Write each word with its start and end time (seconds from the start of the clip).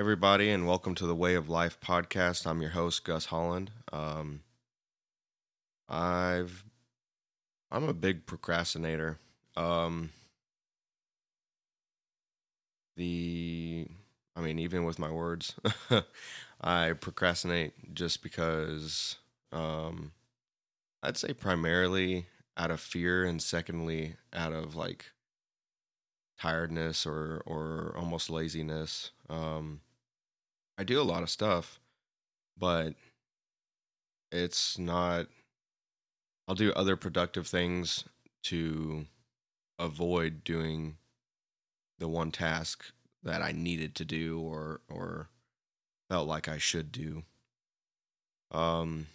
everybody, 0.00 0.48
and 0.48 0.66
welcome 0.66 0.94
to 0.94 1.06
the 1.06 1.14
Whey 1.14 1.34
of 1.34 1.50
Life 1.50 1.78
podcast. 1.78 2.46
I'm 2.46 2.62
your 2.62 2.70
host, 2.70 3.04
Gus 3.04 3.26
Holland. 3.26 3.70
Um, 3.92 4.40
I've 5.90 6.64
I'm 7.70 7.86
a 7.86 7.92
big 7.92 8.24
procrastinator. 8.24 9.18
Um, 9.58 10.08
the 12.96 13.88
I 14.34 14.40
mean, 14.40 14.58
even 14.58 14.84
with 14.84 14.98
my 14.98 15.10
words, 15.10 15.54
I 16.62 16.94
procrastinate 16.94 17.92
just 17.92 18.22
because 18.22 19.16
um, 19.52 20.12
I'd 21.02 21.18
say 21.18 21.34
primarily 21.34 22.24
out 22.56 22.70
of 22.70 22.80
fear, 22.80 23.26
and 23.26 23.42
secondly 23.42 24.16
out 24.32 24.54
of 24.54 24.74
like 24.74 25.12
tiredness 26.40 27.04
or 27.04 27.42
or 27.44 27.94
almost 27.98 28.30
laziness. 28.30 29.10
Um, 29.28 29.82
I 30.80 30.82
do 30.82 30.98
a 30.98 31.02
lot 31.02 31.22
of 31.22 31.28
stuff, 31.28 31.78
but 32.56 32.94
it's 34.32 34.78
not. 34.78 35.26
I'll 36.48 36.54
do 36.54 36.72
other 36.72 36.96
productive 36.96 37.46
things 37.46 38.04
to 38.44 39.04
avoid 39.78 40.42
doing 40.42 40.96
the 41.98 42.08
one 42.08 42.30
task 42.30 42.92
that 43.22 43.42
I 43.42 43.52
needed 43.52 43.94
to 43.96 44.06
do 44.06 44.40
or 44.40 44.80
or 44.88 45.28
felt 46.08 46.26
like 46.26 46.48
I 46.48 46.56
should 46.56 46.92
do. 46.92 47.24
Um, 48.50 49.08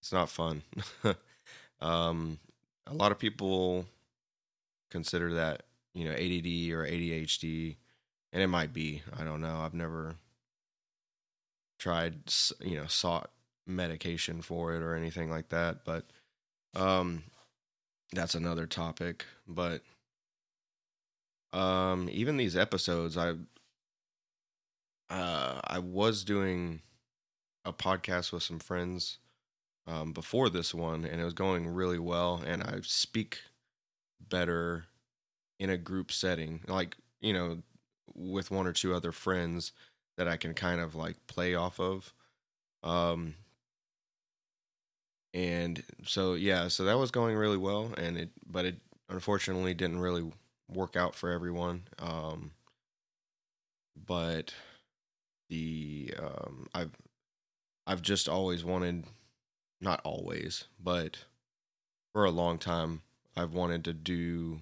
it's 0.00 0.12
not 0.12 0.28
fun. 0.28 0.62
um, 1.80 2.38
a 2.86 2.94
lot 2.94 3.10
of 3.10 3.18
people 3.18 3.86
consider 4.88 5.34
that 5.34 5.64
you 5.94 6.04
know 6.04 6.12
ADD 6.12 6.70
or 6.70 6.86
ADHD, 6.86 7.74
and 8.32 8.40
it 8.40 8.46
might 8.46 8.72
be. 8.72 9.02
I 9.18 9.24
don't 9.24 9.40
know. 9.40 9.62
I've 9.62 9.74
never 9.74 10.14
tried 11.80 12.14
you 12.60 12.76
know 12.76 12.86
sought 12.86 13.30
medication 13.66 14.42
for 14.42 14.74
it 14.74 14.82
or 14.82 14.94
anything 14.94 15.30
like 15.30 15.48
that, 15.48 15.84
but 15.84 16.04
um, 16.74 17.24
that's 18.12 18.34
another 18.34 18.66
topic. 18.66 19.24
But 19.48 19.82
um, 21.52 22.08
even 22.12 22.36
these 22.36 22.56
episodes, 22.56 23.16
I 23.16 23.34
uh, 25.08 25.60
I 25.64 25.78
was 25.80 26.22
doing 26.22 26.82
a 27.64 27.72
podcast 27.72 28.32
with 28.32 28.42
some 28.42 28.60
friends 28.60 29.18
um, 29.86 30.12
before 30.12 30.48
this 30.48 30.72
one, 30.74 31.04
and 31.04 31.20
it 31.20 31.24
was 31.24 31.34
going 31.34 31.66
really 31.66 31.98
well. 31.98 32.42
And 32.46 32.62
I 32.62 32.78
speak 32.82 33.38
better 34.20 34.84
in 35.58 35.70
a 35.70 35.76
group 35.76 36.12
setting, 36.12 36.60
like 36.68 36.96
you 37.20 37.32
know, 37.32 37.62
with 38.14 38.50
one 38.50 38.66
or 38.66 38.72
two 38.72 38.94
other 38.94 39.12
friends 39.12 39.72
that 40.20 40.28
I 40.28 40.36
can 40.36 40.52
kind 40.52 40.82
of 40.82 40.94
like 40.94 41.16
play 41.28 41.54
off 41.54 41.80
of. 41.80 42.12
Um, 42.82 43.36
and 45.32 45.82
so 46.04 46.34
yeah, 46.34 46.68
so 46.68 46.84
that 46.84 46.98
was 46.98 47.10
going 47.10 47.36
really 47.36 47.56
well, 47.56 47.94
and 47.96 48.18
it, 48.18 48.28
but 48.46 48.66
it 48.66 48.76
unfortunately 49.08 49.72
didn't 49.72 50.00
really 50.00 50.30
work 50.68 50.94
out 50.94 51.14
for 51.14 51.30
everyone. 51.30 51.84
Um, 51.98 52.50
but 53.96 54.52
the 55.48 56.12
um, 56.18 56.68
I've 56.74 56.90
I've 57.86 58.02
just 58.02 58.28
always 58.28 58.62
wanted, 58.62 59.04
not 59.80 60.02
always, 60.04 60.64
but 60.78 61.16
for 62.12 62.26
a 62.26 62.30
long 62.30 62.58
time, 62.58 63.00
I've 63.38 63.54
wanted 63.54 63.84
to 63.84 63.94
do 63.94 64.60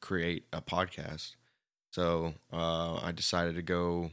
create 0.00 0.46
a 0.54 0.62
podcast. 0.62 1.34
So 1.96 2.34
uh, 2.52 2.96
I 2.96 3.10
decided 3.10 3.54
to 3.54 3.62
go 3.62 4.10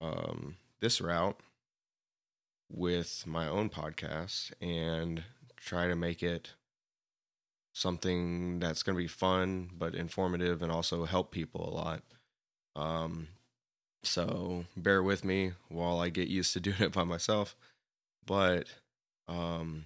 um, 0.00 0.56
this 0.80 0.98
route 1.02 1.38
with 2.72 3.26
my 3.26 3.46
own 3.46 3.68
podcast 3.68 4.52
and 4.58 5.22
try 5.56 5.86
to 5.86 5.94
make 5.94 6.22
it 6.22 6.52
something 7.74 8.58
that's 8.58 8.82
going 8.82 8.96
to 8.96 9.02
be 9.02 9.06
fun 9.06 9.68
but 9.76 9.94
informative 9.94 10.62
and 10.62 10.72
also 10.72 11.04
help 11.04 11.30
people 11.30 11.68
a 11.68 11.74
lot. 11.74 12.02
Um, 12.74 13.28
so 14.02 14.64
bear 14.78 15.02
with 15.02 15.26
me 15.26 15.52
while 15.68 15.98
I 15.98 16.08
get 16.08 16.28
used 16.28 16.54
to 16.54 16.60
doing 16.68 16.80
it 16.80 16.92
by 16.92 17.04
myself. 17.04 17.54
But 18.24 18.66
um, 19.28 19.84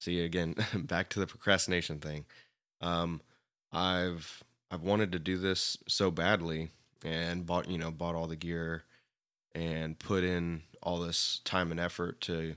see 0.00 0.24
again, 0.24 0.54
back 0.76 1.08
to 1.08 1.18
the 1.18 1.26
procrastination 1.26 1.98
thing. 1.98 2.24
Um, 2.80 3.20
I've 3.72 4.44
I've 4.72 4.82
wanted 4.82 5.12
to 5.12 5.18
do 5.18 5.36
this 5.36 5.76
so 5.86 6.10
badly 6.10 6.70
and 7.04 7.44
bought 7.44 7.68
you 7.68 7.76
know 7.76 7.90
bought 7.90 8.14
all 8.14 8.26
the 8.26 8.36
gear 8.36 8.84
and 9.54 9.98
put 9.98 10.24
in 10.24 10.62
all 10.82 10.98
this 10.98 11.40
time 11.44 11.70
and 11.70 11.78
effort 11.78 12.22
to 12.22 12.56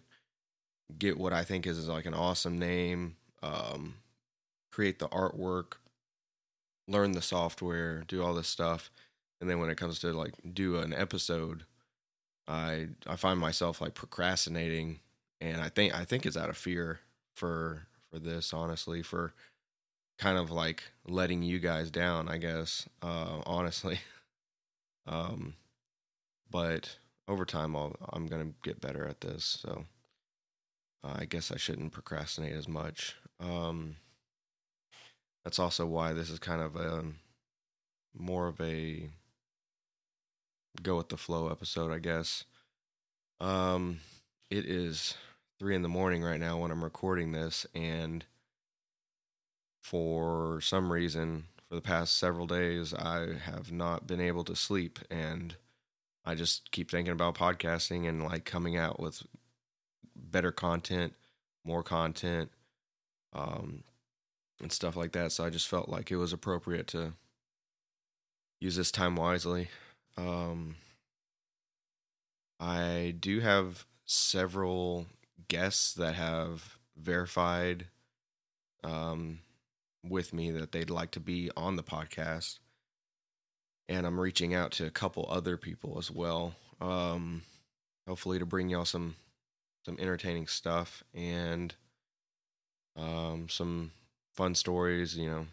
get 0.97 1.17
what 1.17 1.33
I 1.33 1.43
think 1.43 1.67
is 1.67 1.89
like 1.89 2.05
an 2.05 2.13
awesome 2.13 2.57
name, 2.57 3.17
um, 3.43 3.95
create 4.71 4.99
the 4.99 5.09
artwork, 5.09 5.73
learn 6.87 7.11
the 7.11 7.21
software, 7.21 8.03
do 8.07 8.23
all 8.23 8.33
this 8.33 8.47
stuff, 8.47 8.89
and 9.41 9.49
then 9.49 9.59
when 9.59 9.69
it 9.69 9.77
comes 9.77 9.99
to 9.99 10.13
like 10.13 10.33
do 10.53 10.77
an 10.77 10.93
episode, 10.93 11.65
I 12.47 12.89
I 13.05 13.17
find 13.17 13.39
myself 13.39 13.81
like 13.81 13.93
procrastinating, 13.93 15.01
and 15.41 15.61
I 15.61 15.69
think 15.69 15.93
I 15.93 16.05
think 16.05 16.25
it's 16.25 16.37
out 16.37 16.49
of 16.49 16.57
fear 16.57 17.01
for 17.35 17.87
for 18.09 18.19
this 18.19 18.53
honestly 18.53 19.01
for 19.03 19.33
kind 20.17 20.37
of 20.37 20.51
like 20.51 20.83
letting 21.07 21.43
you 21.43 21.59
guys 21.59 21.91
down, 21.91 22.29
I 22.29 22.37
guess. 22.37 22.87
Uh, 23.01 23.41
honestly, 23.45 23.99
um, 25.07 25.55
but 26.49 26.97
over 27.27 27.45
time, 27.45 27.75
I'll, 27.75 27.95
I'm 28.13 28.27
gonna 28.27 28.51
get 28.63 28.81
better 28.81 29.07
at 29.07 29.21
this. 29.21 29.59
So 29.61 29.85
uh, 31.03 31.15
I 31.19 31.25
guess 31.25 31.51
I 31.51 31.57
shouldn't 31.57 31.91
procrastinate 31.91 32.53
as 32.53 32.67
much. 32.67 33.15
Um, 33.39 33.97
that's 35.43 35.59
also 35.59 35.85
why 35.85 36.13
this 36.13 36.29
is 36.29 36.39
kind 36.39 36.61
of 36.61 36.75
a 36.75 37.03
more 38.17 38.47
of 38.47 38.59
a 38.61 39.09
go 40.81 40.97
with 40.97 41.09
the 41.09 41.17
flow 41.17 41.49
episode, 41.49 41.91
I 41.91 41.99
guess. 41.99 42.45
Um, 43.39 43.99
it 44.49 44.65
is 44.65 45.15
three 45.59 45.75
in 45.75 45.81
the 45.81 45.89
morning 45.89 46.23
right 46.23 46.39
now 46.39 46.57
when 46.59 46.71
I'm 46.71 46.83
recording 46.83 47.31
this, 47.31 47.65
and 47.75 48.25
for 49.85 50.59
some 50.61 50.91
reason, 50.91 51.43
for 51.69 51.75
the 51.75 51.81
past 51.81 52.17
several 52.17 52.47
days, 52.47 52.91
I 52.91 53.35
have 53.43 53.71
not 53.71 54.07
been 54.07 54.19
able 54.19 54.43
to 54.45 54.55
sleep, 54.55 54.97
and 55.11 55.55
I 56.25 56.33
just 56.33 56.71
keep 56.71 56.89
thinking 56.89 57.11
about 57.11 57.35
podcasting 57.35 58.09
and 58.09 58.23
like 58.23 58.45
coming 58.45 58.75
out 58.75 58.99
with 58.99 59.21
better 60.15 60.51
content, 60.51 61.13
more 61.63 61.83
content, 61.83 62.49
um, 63.31 63.83
and 64.59 64.71
stuff 64.71 64.95
like 64.95 65.11
that. 65.11 65.31
So 65.31 65.45
I 65.45 65.51
just 65.51 65.67
felt 65.67 65.87
like 65.87 66.09
it 66.09 66.17
was 66.17 66.33
appropriate 66.33 66.87
to 66.87 67.13
use 68.59 68.77
this 68.77 68.89
time 68.89 69.15
wisely. 69.15 69.69
Um, 70.17 70.77
I 72.59 73.13
do 73.19 73.41
have 73.41 73.85
several 74.07 75.05
guests 75.47 75.93
that 75.93 76.15
have 76.15 76.79
verified 76.97 77.85
um, 78.83 79.41
with 80.09 80.33
me 80.33 80.51
that 80.51 80.71
they'd 80.71 80.89
like 80.89 81.11
to 81.11 81.19
be 81.19 81.49
on 81.55 81.75
the 81.75 81.83
podcast 81.83 82.59
and 83.87 84.05
I'm 84.05 84.19
reaching 84.19 84.53
out 84.53 84.71
to 84.73 84.85
a 84.85 84.91
couple 84.91 85.27
other 85.29 85.57
people 85.57 85.97
as 85.97 86.09
well. 86.09 86.55
Um, 86.81 87.43
hopefully 88.07 88.39
to 88.39 88.45
bring 88.45 88.69
y'all 88.69 88.85
some 88.85 89.15
some 89.85 89.97
entertaining 89.99 90.47
stuff 90.47 91.03
and 91.13 91.75
um, 92.97 93.47
some 93.49 93.91
fun 94.33 94.55
stories, 94.55 95.15
you 95.15 95.29
know, 95.29 95.45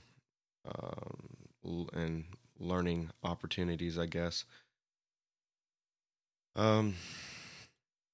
um, 0.66 1.88
and 1.92 2.24
learning 2.58 3.10
opportunities, 3.22 3.98
I 3.98 4.06
guess. 4.06 4.44
Um, 6.56 6.94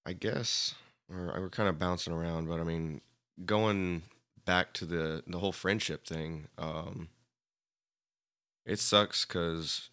I 0.04 0.12
guess, 0.12 0.74
or 1.08 1.40
were 1.40 1.50
kind 1.50 1.68
of 1.68 1.78
bouncing 1.78 2.12
around, 2.12 2.48
but 2.48 2.58
I 2.58 2.64
mean, 2.64 3.00
going 3.44 4.02
back 4.48 4.72
to 4.72 4.86
the 4.86 5.22
the 5.26 5.40
whole 5.40 5.52
friendship 5.52 6.06
thing, 6.06 6.48
um, 6.56 7.10
it 8.64 8.78
sucks 8.78 9.26
because 9.26 9.90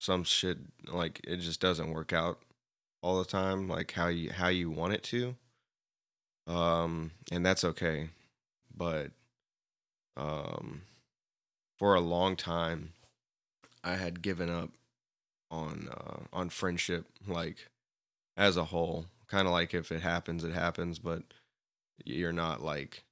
some 0.00 0.24
shit 0.24 0.56
like 0.90 1.20
it 1.24 1.36
just 1.36 1.60
doesn't 1.60 1.92
work 1.92 2.14
out 2.14 2.38
all 3.02 3.18
the 3.18 3.24
time 3.26 3.68
like 3.68 3.92
how 3.92 4.08
you 4.08 4.32
how 4.32 4.48
you 4.48 4.70
want 4.70 4.94
it 4.94 5.02
to. 5.02 5.36
Um 6.46 7.10
and 7.30 7.44
that's 7.44 7.64
okay 7.64 8.10
but 8.74 9.10
um 10.16 10.82
for 11.78 11.94
a 11.94 12.00
long 12.00 12.36
time 12.36 12.92
i 13.82 13.96
had 13.96 14.22
given 14.22 14.48
up 14.48 14.70
on 15.50 15.88
uh 15.90 16.20
on 16.32 16.48
friendship 16.48 17.06
like 17.26 17.68
as 18.36 18.56
a 18.56 18.64
whole. 18.64 19.06
Kind 19.28 19.46
of 19.48 19.52
like 19.52 19.74
if 19.74 19.90
it 19.90 20.02
happens 20.02 20.44
it 20.44 20.52
happens 20.52 20.98
but 20.98 21.22
you're 22.04 22.32
not 22.32 22.62
like 22.62 23.04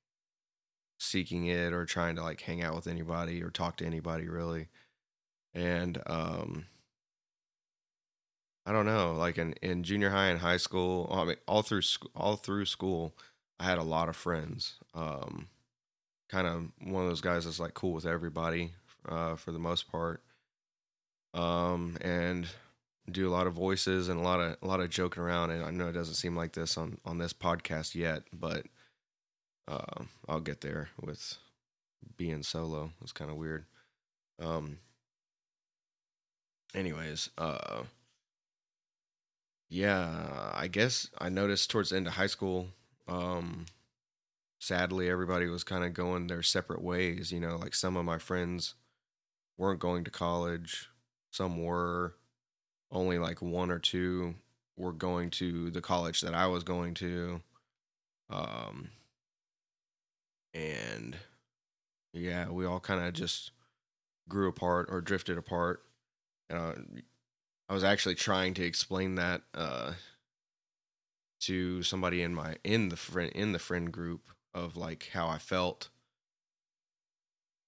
seeking 0.98 1.46
it 1.46 1.72
or 1.72 1.84
trying 1.84 2.16
to 2.16 2.22
like 2.22 2.40
hang 2.40 2.62
out 2.62 2.74
with 2.74 2.86
anybody 2.86 3.42
or 3.42 3.50
talk 3.50 3.76
to 3.76 3.86
anybody 3.86 4.28
really 4.28 4.68
and 5.54 6.02
um, 6.06 6.66
I 8.66 8.72
don't 8.72 8.86
know, 8.86 9.14
like 9.14 9.38
in, 9.38 9.52
in 9.62 9.84
junior 9.84 10.10
high 10.10 10.28
and 10.28 10.40
high 10.40 10.56
school, 10.56 11.08
I 11.12 11.24
mean, 11.24 11.36
all 11.46 11.62
through 11.62 11.82
sc- 11.82 12.06
all 12.16 12.36
through 12.36 12.64
school, 12.64 13.14
I 13.60 13.64
had 13.64 13.78
a 13.78 13.82
lot 13.82 14.08
of 14.08 14.16
friends. 14.16 14.74
Um, 14.94 15.48
kind 16.28 16.46
of 16.46 16.72
one 16.80 17.04
of 17.04 17.08
those 17.08 17.20
guys 17.20 17.44
that's 17.44 17.60
like 17.60 17.74
cool 17.74 17.92
with 17.92 18.06
everybody 18.06 18.72
uh, 19.08 19.36
for 19.36 19.52
the 19.52 19.58
most 19.58 19.90
part. 19.90 20.22
Um, 21.34 21.96
and 22.00 22.46
do 23.10 23.28
a 23.28 23.32
lot 23.32 23.46
of 23.46 23.52
voices 23.52 24.08
and 24.08 24.18
a 24.18 24.22
lot 24.22 24.40
of 24.40 24.56
a 24.62 24.66
lot 24.66 24.80
of 24.80 24.88
joking 24.88 25.22
around. 25.22 25.50
And 25.50 25.62
I 25.62 25.70
know 25.70 25.88
it 25.88 25.92
doesn't 25.92 26.14
seem 26.14 26.34
like 26.34 26.52
this 26.52 26.78
on 26.78 26.98
on 27.04 27.18
this 27.18 27.34
podcast 27.34 27.94
yet, 27.94 28.22
but 28.32 28.66
uh, 29.68 30.04
I'll 30.28 30.40
get 30.40 30.60
there 30.60 30.90
with 31.00 31.36
being 32.16 32.42
solo. 32.42 32.90
It's 33.02 33.12
kind 33.12 33.30
of 33.30 33.36
weird. 33.36 33.64
Um. 34.40 34.78
Anyways, 36.74 37.30
uh, 37.38 37.84
yeah, 39.68 40.50
I 40.54 40.66
guess 40.66 41.08
I 41.18 41.28
noticed 41.28 41.70
towards 41.70 41.90
the 41.90 41.96
end 41.96 42.08
of 42.08 42.14
high 42.14 42.26
school, 42.26 42.68
um, 43.06 43.66
sadly, 44.58 45.08
everybody 45.08 45.46
was 45.46 45.62
kind 45.62 45.84
of 45.84 45.94
going 45.94 46.26
their 46.26 46.42
separate 46.42 46.82
ways. 46.82 47.30
You 47.30 47.40
know, 47.40 47.56
like 47.56 47.74
some 47.74 47.96
of 47.96 48.04
my 48.04 48.18
friends 48.18 48.74
weren't 49.56 49.80
going 49.80 50.04
to 50.04 50.10
college, 50.10 50.88
some 51.30 51.62
were. 51.62 52.14
Only 52.90 53.18
like 53.18 53.42
one 53.42 53.72
or 53.72 53.80
two 53.80 54.36
were 54.76 54.92
going 54.92 55.30
to 55.30 55.68
the 55.72 55.80
college 55.80 56.20
that 56.20 56.32
I 56.32 56.46
was 56.46 56.62
going 56.62 56.94
to. 56.94 57.40
Um, 58.30 58.90
and 60.54 61.16
yeah, 62.12 62.48
we 62.48 62.64
all 62.64 62.80
kind 62.80 63.04
of 63.04 63.12
just 63.12 63.50
grew 64.28 64.48
apart 64.48 64.88
or 64.90 65.00
drifted 65.00 65.36
apart. 65.36 65.82
And 66.48 66.58
uh, 66.58 66.72
I 67.68 67.74
was 67.74 67.84
actually 67.84 68.14
trying 68.14 68.54
to 68.54 68.64
explain 68.64 69.16
that 69.16 69.42
uh, 69.54 69.92
to 71.40 71.82
somebody 71.82 72.22
in 72.22 72.34
my 72.34 72.56
in 72.64 72.88
the 72.88 72.96
friend 72.96 73.32
in 73.32 73.52
the 73.52 73.58
friend 73.58 73.92
group 73.92 74.28
of 74.54 74.76
like 74.76 75.10
how 75.12 75.28
I 75.28 75.38
felt, 75.38 75.88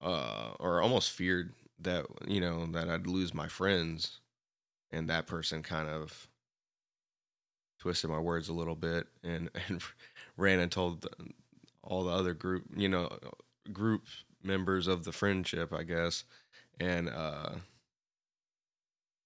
uh, 0.00 0.50
or 0.60 0.80
almost 0.80 1.10
feared 1.10 1.54
that 1.80 2.06
you 2.26 2.40
know 2.40 2.66
that 2.66 2.88
I'd 2.88 3.06
lose 3.06 3.34
my 3.34 3.48
friends, 3.48 4.20
and 4.90 5.08
that 5.08 5.26
person 5.26 5.62
kind 5.62 5.88
of 5.88 6.28
twisted 7.78 8.10
my 8.10 8.18
words 8.18 8.48
a 8.48 8.52
little 8.52 8.74
bit 8.74 9.06
and 9.22 9.50
and 9.68 9.82
ran 10.36 10.60
and 10.60 10.70
told 10.70 11.06
all 11.86 12.04
the 12.04 12.12
other 12.12 12.34
group 12.34 12.64
you 12.76 12.88
know 12.88 13.08
group 13.72 14.02
members 14.42 14.86
of 14.86 15.04
the 15.04 15.12
friendship, 15.12 15.72
I 15.72 15.82
guess, 15.82 16.24
and 16.78 17.08
uh, 17.08 17.50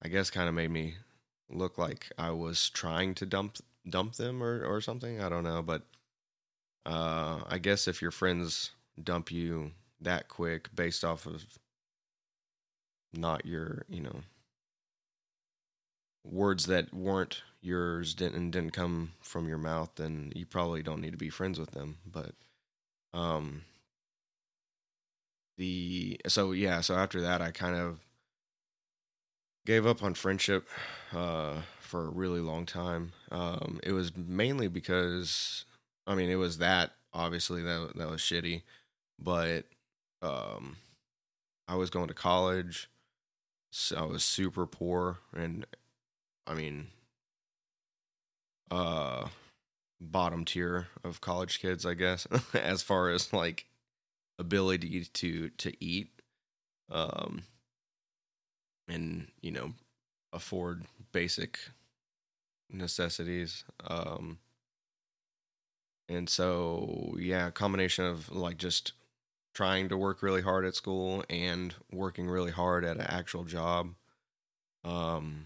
I 0.02 0.08
guess 0.08 0.30
kind 0.30 0.48
of 0.48 0.54
made 0.54 0.70
me 0.70 0.94
look 1.48 1.78
like 1.78 2.10
I 2.16 2.30
was 2.30 2.70
trying 2.70 3.14
to 3.16 3.26
dump 3.26 3.56
dump 3.88 4.14
them 4.14 4.42
or 4.42 4.64
or 4.64 4.80
something. 4.80 5.20
I 5.20 5.28
don't 5.28 5.44
know, 5.44 5.62
but 5.62 5.82
uh, 6.86 7.40
I 7.46 7.58
guess 7.58 7.86
if 7.86 8.00
your 8.00 8.10
friends 8.10 8.70
dump 9.02 9.30
you 9.30 9.72
that 10.00 10.28
quick 10.28 10.74
based 10.74 11.04
off 11.04 11.26
of 11.26 11.58
not 13.12 13.44
your, 13.44 13.84
you 13.88 14.00
know, 14.00 14.20
words 16.24 16.66
that 16.66 16.94
weren't 16.94 17.42
yours 17.60 18.14
didn't 18.14 18.50
didn't 18.52 18.72
come 18.72 19.12
from 19.20 19.48
your 19.48 19.58
mouth, 19.58 19.90
then 19.96 20.32
you 20.34 20.46
probably 20.46 20.82
don't 20.82 21.00
need 21.00 21.12
to 21.12 21.18
be 21.18 21.30
friends 21.30 21.58
with 21.58 21.72
them. 21.72 21.98
But 22.06 22.34
um 23.14 23.62
the 25.56 26.20
so 26.26 26.52
yeah, 26.52 26.80
so 26.80 26.94
after 26.94 27.20
that 27.20 27.42
I 27.42 27.50
kind 27.50 27.76
of 27.76 28.00
gave 29.66 29.86
up 29.86 30.02
on 30.02 30.14
friendship 30.14 30.68
uh 31.12 31.62
for 31.80 32.06
a 32.06 32.10
really 32.10 32.40
long 32.40 32.66
time. 32.66 33.12
Um 33.30 33.80
it 33.82 33.92
was 33.92 34.16
mainly 34.16 34.68
because 34.68 35.64
I 36.06 36.14
mean 36.14 36.30
it 36.30 36.36
was 36.36 36.58
that 36.58 36.92
obviously 37.12 37.62
that 37.62 37.92
that 37.96 38.10
was 38.10 38.20
shitty, 38.20 38.62
but 39.18 39.66
um 40.22 40.76
I 41.68 41.76
was 41.76 41.90
going 41.90 42.08
to 42.08 42.14
college. 42.14 42.90
So 43.72 43.96
I 43.96 44.04
was 44.04 44.24
super 44.24 44.66
poor 44.66 45.18
and 45.34 45.66
I 46.46 46.54
mean 46.54 46.88
uh 48.70 49.28
bottom 50.00 50.44
tier 50.44 50.88
of 51.04 51.20
college 51.20 51.60
kids, 51.60 51.84
I 51.84 51.94
guess, 51.94 52.26
as 52.54 52.82
far 52.82 53.10
as 53.10 53.32
like 53.32 53.66
ability 54.38 55.04
to 55.04 55.50
to 55.50 55.84
eat 55.84 56.08
um 56.90 57.42
and 58.88 59.28
you 59.42 59.50
know 59.50 59.72
afford 60.32 60.84
basic 61.12 61.58
necessities 62.70 63.64
um 63.86 64.38
and 66.08 66.28
so 66.28 67.14
yeah 67.18 67.50
combination 67.50 68.04
of 68.06 68.34
like 68.34 68.56
just 68.56 68.92
trying 69.52 69.88
to 69.88 69.96
work 69.96 70.22
really 70.22 70.42
hard 70.42 70.64
at 70.64 70.74
school 70.74 71.22
and 71.28 71.74
working 71.92 72.26
really 72.26 72.52
hard 72.52 72.84
at 72.84 72.96
an 72.96 73.06
actual 73.08 73.44
job 73.44 73.90
um 74.84 75.44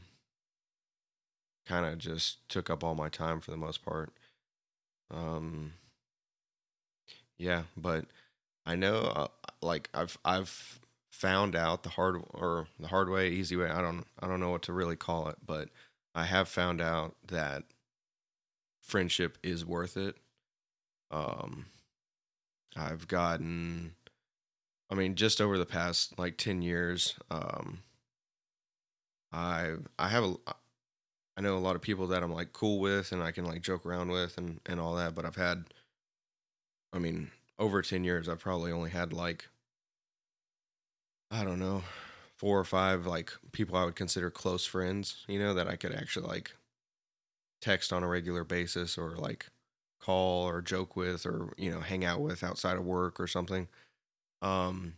kind 1.67 1.85
of 1.85 1.99
just 1.99 2.49
took 2.49 2.71
up 2.71 2.85
all 2.85 2.95
my 2.95 3.09
time 3.09 3.41
for 3.41 3.51
the 3.51 3.57
most 3.57 3.85
part 3.85 4.13
um 5.11 5.73
yeah 7.39 7.63
but 7.77 8.07
I 8.67 8.77
know, 8.77 8.99
uh, 9.01 9.29
like 9.63 9.91
I've 9.95 10.19
I've 10.25 10.81
found 11.11 11.57
out 11.57 11.83
the 11.85 11.89
hard 11.91 12.23
or 12.35 12.69
the 12.81 12.89
hard 12.89 13.09
way, 13.11 13.31
easy 13.31 13.57
way. 13.57 13.71
I 13.71 13.83
don't 13.83 14.05
I 14.21 14.29
don't 14.29 14.41
know 14.41 14.51
what 14.51 14.63
to 14.65 14.75
really 14.75 14.97
call 14.97 15.29
it, 15.29 15.37
but 15.47 15.71
I 16.15 16.25
have 16.27 16.49
found 16.49 16.83
out 16.83 17.17
that 17.29 17.65
friendship 18.83 19.39
is 19.43 19.65
worth 19.65 19.97
it. 19.97 20.17
Um, 21.11 21.67
I've 22.77 23.07
gotten, 23.09 23.95
I 24.91 24.95
mean, 24.95 25.15
just 25.17 25.41
over 25.41 25.59
the 25.59 25.67
past 25.67 26.19
like 26.19 26.39
ten 26.39 26.63
years, 26.63 27.17
um, 27.31 27.83
I 29.33 29.75
I 29.99 30.09
have 30.09 30.25
a 30.25 30.37
I 31.37 31.41
know 31.41 31.57
a 31.57 31.59
lot 31.59 31.77
of 31.77 31.83
people 31.83 32.07
that 32.09 32.23
I'm 32.23 32.33
like 32.33 32.53
cool 32.53 32.79
with 32.79 33.13
and 33.13 33.23
I 33.23 33.33
can 33.33 33.45
like 33.45 33.63
joke 33.63 33.85
around 33.87 34.11
with 34.11 34.39
and 34.39 34.61
and 34.67 34.81
all 34.81 34.95
that, 34.97 35.15
but 35.15 35.25
I've 35.25 35.37
had, 35.37 35.65
I 36.95 36.99
mean, 36.99 37.31
over 37.59 37.83
10 37.83 38.05
years, 38.05 38.27
I've 38.29 38.41
probably 38.41 38.73
only 38.73 38.91
had 38.91 39.13
like, 39.13 39.49
I 41.31 41.45
don't 41.45 41.59
know, 41.59 41.83
four 42.37 42.59
or 42.59 42.65
five 42.65 43.07
like 43.07 43.33
people 43.53 43.77
I 43.77 43.85
would 43.85 43.97
consider 43.97 44.31
close 44.31 44.65
friends, 44.67 45.25
you 45.29 45.39
know, 45.39 45.55
that 45.55 45.69
I 45.69 45.77
could 45.77 45.93
actually 45.95 46.27
like 46.27 46.53
text 47.61 47.93
on 47.93 48.03
a 48.03 48.09
regular 48.09 48.45
basis 48.45 48.99
or 48.99 49.17
like 49.17 49.47
call 50.01 50.47
or 50.47 50.61
joke 50.61 50.97
with 50.97 51.25
or, 51.27 51.53
you 51.57 51.71
know, 51.71 51.81
hang 51.81 52.05
out 52.05 52.21
with 52.21 52.43
outside 52.45 52.77
of 52.77 52.85
work 52.85 53.19
or 53.19 53.27
something. 53.27 53.69
Um, 54.43 54.95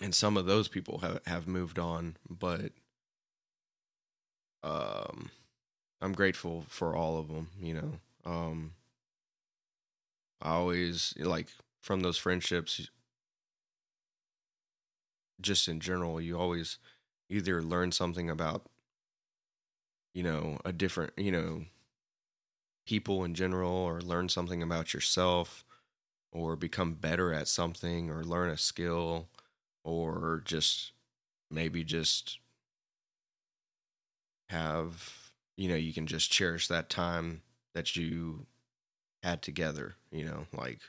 and 0.00 0.14
some 0.14 0.36
of 0.36 0.46
those 0.46 0.68
people 0.68 0.98
have, 1.00 1.20
have 1.26 1.48
moved 1.48 1.78
on, 1.78 2.16
but, 2.28 2.72
um, 4.62 5.30
I'm 6.02 6.12
grateful 6.12 6.66
for 6.68 6.94
all 6.96 7.18
of 7.18 7.28
them, 7.28 7.48
you 7.60 7.74
know. 7.74 7.92
Um, 8.26 8.72
I 10.42 10.50
always 10.50 11.14
like 11.18 11.48
from 11.80 12.00
those 12.00 12.18
friendships 12.18 12.88
just 15.40 15.68
in 15.68 15.80
general 15.80 16.20
you 16.20 16.38
always 16.38 16.78
either 17.28 17.62
learn 17.62 17.92
something 17.92 18.30
about 18.30 18.66
you 20.14 20.22
know 20.22 20.58
a 20.64 20.72
different 20.72 21.12
you 21.16 21.32
know 21.32 21.64
people 22.86 23.24
in 23.24 23.34
general 23.34 23.72
or 23.72 24.00
learn 24.00 24.28
something 24.28 24.62
about 24.62 24.92
yourself 24.94 25.64
or 26.32 26.56
become 26.56 26.94
better 26.94 27.32
at 27.32 27.48
something 27.48 28.10
or 28.10 28.24
learn 28.24 28.50
a 28.50 28.58
skill 28.58 29.28
or 29.84 30.42
just 30.44 30.92
maybe 31.50 31.84
just 31.84 32.38
have 34.50 35.21
you 35.56 35.68
know 35.68 35.74
you 35.76 35.92
can 35.92 36.06
just 36.06 36.30
cherish 36.32 36.68
that 36.68 36.88
time 36.90 37.42
that 37.74 37.96
you 37.96 38.46
had 39.22 39.42
together 39.42 39.96
you 40.12 40.24
know 40.24 40.46
like 40.52 40.80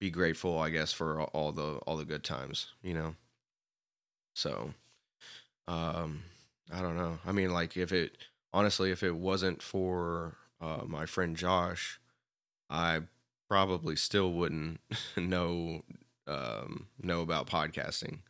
be 0.00 0.10
grateful, 0.10 0.58
I 0.58 0.70
guess, 0.70 0.92
for 0.92 1.22
all 1.22 1.52
the 1.52 1.76
all 1.86 1.96
the 1.96 2.04
good 2.04 2.24
times, 2.24 2.68
you 2.82 2.94
know. 2.94 3.14
So, 4.34 4.74
um, 5.68 6.24
I 6.72 6.82
don't 6.82 6.96
know. 6.96 7.18
I 7.26 7.32
mean, 7.32 7.52
like 7.52 7.76
if 7.76 7.92
it 7.92 8.18
honestly, 8.52 8.90
if 8.90 9.02
it 9.02 9.16
wasn't 9.16 9.62
for 9.62 10.36
uh, 10.60 10.82
my 10.86 11.06
friend 11.06 11.36
Josh, 11.36 12.00
I 12.70 13.02
probably 13.48 13.96
still 13.96 14.32
wouldn't 14.32 14.80
know 15.16 15.82
um, 16.26 16.88
know 17.02 17.22
about 17.22 17.48
podcasting. 17.48 18.20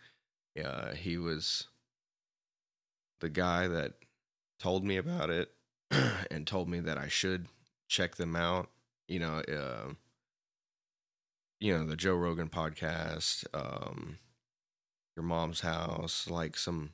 Yeah, 0.55 0.95
he 0.95 1.19
was 1.19 1.69
the 3.21 3.29
guy 3.29 3.67
that 3.69 3.95
told 4.59 4.85
me 4.85 4.97
about 4.97 5.31
it 5.31 5.51
and 6.31 6.47
told 6.47 6.69
me 6.69 6.81
that 6.81 6.99
I 6.99 7.09
should 7.09 7.47
check 7.89 8.17
them 8.17 8.37
out. 8.37 8.71
You 9.09 9.19
know, 9.19 9.43
uh, 9.49 9.93
you 11.61 11.77
know 11.77 11.85
the 11.87 11.97
Joe 11.97 12.15
Rogan 12.15 12.49
podcast, 12.49 13.45
um, 13.55 14.19
your 15.17 15.25
mom's 15.25 15.61
house, 15.61 16.29
like 16.29 16.57
some 16.57 16.91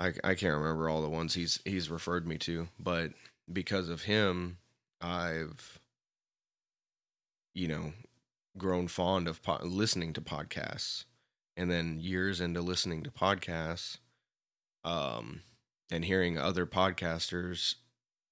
I 0.00 0.14
I 0.24 0.34
can't 0.34 0.56
remember 0.56 0.88
all 0.88 1.02
the 1.02 1.08
ones 1.10 1.34
he's 1.34 1.60
he's 1.64 1.90
referred 1.90 2.26
me 2.26 2.38
to, 2.38 2.68
but 2.78 3.12
because 3.52 3.88
of 3.88 4.02
him, 4.02 4.56
I've 5.00 5.78
you 7.54 7.68
know 7.68 7.92
grown 8.56 8.88
fond 8.88 9.28
of 9.28 9.42
po- 9.42 9.60
listening 9.62 10.14
to 10.14 10.22
podcasts, 10.22 11.04
and 11.56 11.70
then 11.70 12.00
years 12.00 12.40
into 12.40 12.62
listening 12.62 13.02
to 13.02 13.10
podcasts, 13.10 13.98
um, 14.84 15.42
and 15.90 16.04
hearing 16.04 16.38
other 16.38 16.66
podcasters 16.66 17.76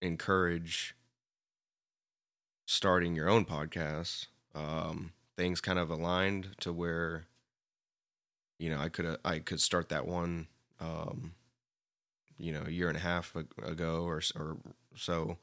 encourage 0.01 0.95
starting 2.67 3.17
your 3.17 3.29
own 3.29 3.45
podcast, 3.45 4.27
um, 4.55 5.13
things 5.37 5.61
kind 5.61 5.79
of 5.79 5.91
aligned 5.91 6.55
to 6.61 6.73
where 6.73 7.27
you 8.59 8.69
know 8.69 8.79
I 8.79 8.89
could 8.89 9.17
I 9.25 9.39
could 9.39 9.61
start 9.61 9.89
that 9.89 10.07
one 10.07 10.47
um, 10.81 11.35
you 12.37 12.53
know 12.53 12.65
a 12.67 12.71
year 12.71 12.89
and 12.89 12.97
a 12.97 13.01
half 13.01 13.35
ago 13.35 14.05
or 14.05 14.21
or 14.37 14.59
so 14.97 15.39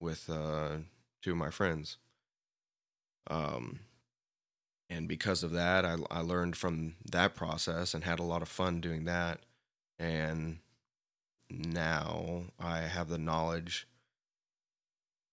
with 0.00 0.28
uh, 0.28 0.78
two 1.22 1.32
of 1.32 1.36
my 1.36 1.50
friends. 1.50 1.96
Um, 3.30 3.80
and 4.90 5.08
because 5.08 5.42
of 5.42 5.52
that, 5.52 5.84
I 5.84 5.96
I 6.10 6.20
learned 6.20 6.56
from 6.56 6.96
that 7.10 7.34
process 7.34 7.94
and 7.94 8.04
had 8.04 8.18
a 8.18 8.24
lot 8.24 8.42
of 8.42 8.48
fun 8.48 8.80
doing 8.80 9.04
that. 9.04 9.40
And 9.98 10.58
now 11.58 12.44
I 12.58 12.80
have 12.80 13.08
the 13.08 13.18
knowledge 13.18 13.86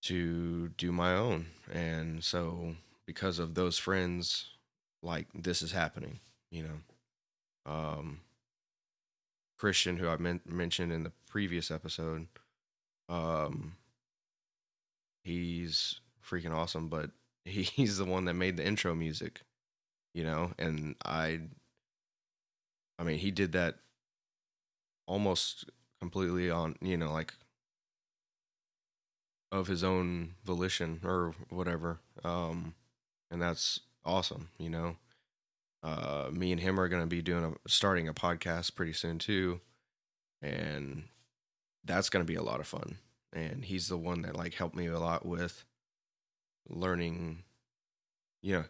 to 0.03 0.69
do 0.69 0.91
my 0.91 1.13
own. 1.13 1.47
And 1.71 2.23
so 2.23 2.75
because 3.05 3.39
of 3.39 3.55
those 3.55 3.77
friends, 3.77 4.45
like 5.01 5.27
this 5.33 5.61
is 5.61 5.71
happening, 5.71 6.19
you 6.49 6.63
know. 6.63 7.71
Um, 7.71 8.21
Christian, 9.57 9.97
who 9.97 10.07
I 10.07 10.17
men- 10.17 10.41
mentioned 10.45 10.91
in 10.91 11.03
the 11.03 11.11
previous 11.29 11.69
episode, 11.69 12.27
um, 13.09 13.75
he's 15.23 15.99
freaking 16.25 16.53
awesome, 16.55 16.87
but 16.87 17.11
he's 17.45 17.97
the 17.97 18.05
one 18.05 18.25
that 18.25 18.33
made 18.33 18.57
the 18.57 18.65
intro 18.65 18.95
music, 18.95 19.41
you 20.13 20.23
know, 20.23 20.53
and 20.57 20.95
I, 21.05 21.41
I 22.97 23.03
mean, 23.03 23.19
he 23.19 23.29
did 23.29 23.51
that 23.51 23.75
almost 25.05 25.69
completely 26.01 26.49
on, 26.49 26.75
you 26.81 26.97
know, 26.97 27.13
like 27.13 27.33
of 29.51 29.67
his 29.67 29.83
own 29.83 30.35
volition 30.43 31.01
or 31.03 31.33
whatever. 31.49 31.99
Um, 32.23 32.73
and 33.29 33.41
that's 33.41 33.79
awesome, 34.03 34.49
you 34.57 34.69
know 34.69 34.97
uh, 35.83 36.29
me 36.31 36.51
and 36.51 36.61
him 36.61 36.79
are 36.79 36.87
going 36.87 37.01
to 37.01 37.07
be 37.07 37.21
doing 37.21 37.43
a 37.43 37.69
starting 37.69 38.07
a 38.07 38.13
podcast 38.13 38.75
pretty 38.75 38.93
soon 38.93 39.17
too, 39.17 39.61
and 40.41 41.03
that's 41.83 42.09
going 42.09 42.23
to 42.23 42.31
be 42.31 42.37
a 42.37 42.43
lot 42.43 42.59
of 42.59 42.67
fun. 42.67 42.97
And 43.33 43.65
he's 43.65 43.87
the 43.87 43.97
one 43.97 44.21
that 44.23 44.35
like 44.35 44.53
helped 44.53 44.75
me 44.75 44.87
a 44.87 44.99
lot 44.99 45.25
with 45.25 45.65
learning. 46.69 47.43
You 48.41 48.53
know, 48.53 48.63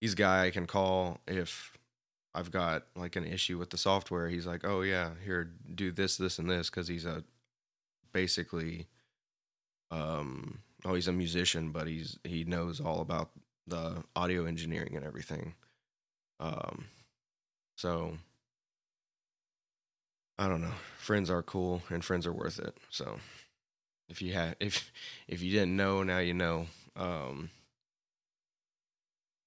he's 0.00 0.14
a 0.14 0.16
guy 0.16 0.46
I 0.46 0.50
can 0.50 0.66
call 0.66 1.20
if 1.26 1.76
I've 2.34 2.50
got 2.50 2.84
like 2.96 3.16
an 3.16 3.24
issue 3.24 3.58
with 3.58 3.70
the 3.70 3.78
software. 3.78 4.28
He's 4.28 4.46
like, 4.46 4.64
"Oh 4.64 4.82
yeah, 4.82 5.10
here 5.24 5.50
do 5.74 5.92
this, 5.92 6.16
this, 6.16 6.38
and 6.38 6.50
this," 6.50 6.70
because 6.70 6.88
he's 6.88 7.06
a 7.06 7.22
basically, 8.12 8.88
um, 9.90 10.58
oh 10.84 10.94
he's 10.94 11.08
a 11.08 11.12
musician, 11.12 11.70
but 11.70 11.86
he's 11.86 12.18
he 12.24 12.44
knows 12.44 12.80
all 12.80 13.00
about 13.00 13.30
the 13.66 14.04
audio 14.16 14.46
engineering 14.46 14.96
and 14.96 15.04
everything. 15.04 15.54
Um, 16.40 16.86
so 17.76 18.18
I 20.38 20.48
don't 20.48 20.62
know. 20.62 20.74
Friends 20.98 21.30
are 21.30 21.42
cool 21.42 21.82
and 21.90 22.04
friends 22.04 22.26
are 22.26 22.32
worth 22.32 22.58
it. 22.58 22.76
So 22.90 23.18
if 24.08 24.22
you 24.22 24.32
had 24.32 24.56
if 24.60 24.92
if 25.28 25.42
you 25.42 25.52
didn't 25.52 25.76
know, 25.76 26.02
now 26.02 26.18
you 26.18 26.34
know. 26.34 26.66
Um, 26.96 27.50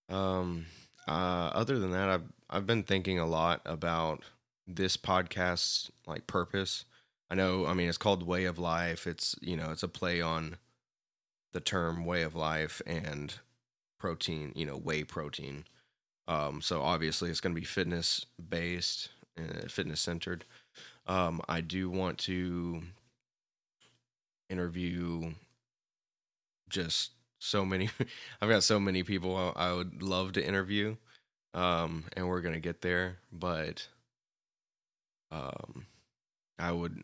um, 0.10 0.65
uh, 1.08 1.51
other 1.53 1.79
than 1.79 1.91
that, 1.91 2.10
I've 2.10 2.24
I've 2.50 2.66
been 2.66 2.84
thinking 2.84 3.20
a 3.20 3.25
lot 3.25 3.62
about 3.66 4.24
this 4.66 4.98
podcast's 4.98 5.92
like 6.06 6.27
purpose. 6.27 6.86
I 7.30 7.36
know, 7.36 7.66
I 7.66 7.74
mean, 7.74 7.89
it's 7.89 7.98
called 7.98 8.25
Whey 8.25 8.46
of 8.46 8.58
Life. 8.58 9.06
It's 9.06 9.36
you 9.42 9.58
know, 9.58 9.72
it's 9.72 9.84
a 9.84 9.88
play 9.88 10.22
on 10.22 10.58
the 11.54 11.60
term 11.60 12.06
way 12.06 12.22
of 12.22 12.36
life 12.36 12.82
and 12.86 13.36
protein. 14.00 14.54
You 14.56 14.66
know, 14.66 14.77
whey 14.77 15.04
protein. 15.04 15.66
Um, 16.27 16.62
so 16.62 16.82
obviously, 16.82 17.30
it's 17.30 17.42
going 17.42 17.56
to 17.56 17.60
be 17.60 17.66
fitness 17.66 18.25
based, 18.50 19.10
and 19.36 19.72
fitness 19.72 20.01
centered. 20.01 20.46
Um, 21.06 21.42
I 21.48 21.62
do 21.62 21.89
want 21.89 22.18
to 22.20 22.84
interview 24.50 25.34
just 26.70 27.12
so 27.39 27.66
many. 27.66 27.89
I've 28.42 28.50
got 28.50 28.63
so 28.63 28.80
many 28.80 29.04
people 29.04 29.36
I, 29.36 29.70
I 29.70 29.74
would 29.74 30.01
love 30.01 30.34
to 30.34 30.46
interview, 30.46 30.98
um, 31.54 32.06
and 32.16 32.27
we're 32.27 32.42
gonna 32.42 32.60
get 32.60 32.82
there. 32.82 33.18
But 33.32 33.88
um, 35.32 35.86
I 36.60 36.72
would 36.72 37.04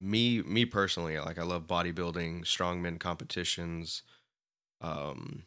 me 0.00 0.42
me 0.42 0.64
personally 0.64 1.18
like 1.18 1.38
I 1.38 1.42
love 1.42 1.66
bodybuilding, 1.66 2.42
strongman 2.44 2.98
competitions, 2.98 4.02
um, 4.80 5.44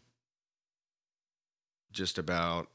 just 1.91 2.17
about 2.17 2.67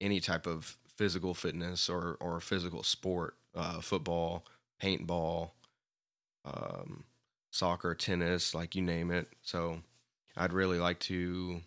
any 0.00 0.20
type 0.20 0.46
of 0.46 0.76
physical 0.96 1.34
fitness 1.34 1.88
or 1.88 2.16
or 2.20 2.40
physical 2.40 2.82
sport, 2.82 3.34
uh, 3.54 3.80
football, 3.80 4.44
paintball, 4.82 5.50
um, 6.44 7.04
soccer, 7.50 7.94
tennis, 7.94 8.54
like 8.54 8.74
you 8.74 8.82
name 8.82 9.10
it. 9.10 9.28
So 9.42 9.80
I'd 10.36 10.52
really 10.52 10.78
like 10.78 11.00
to 11.00 11.62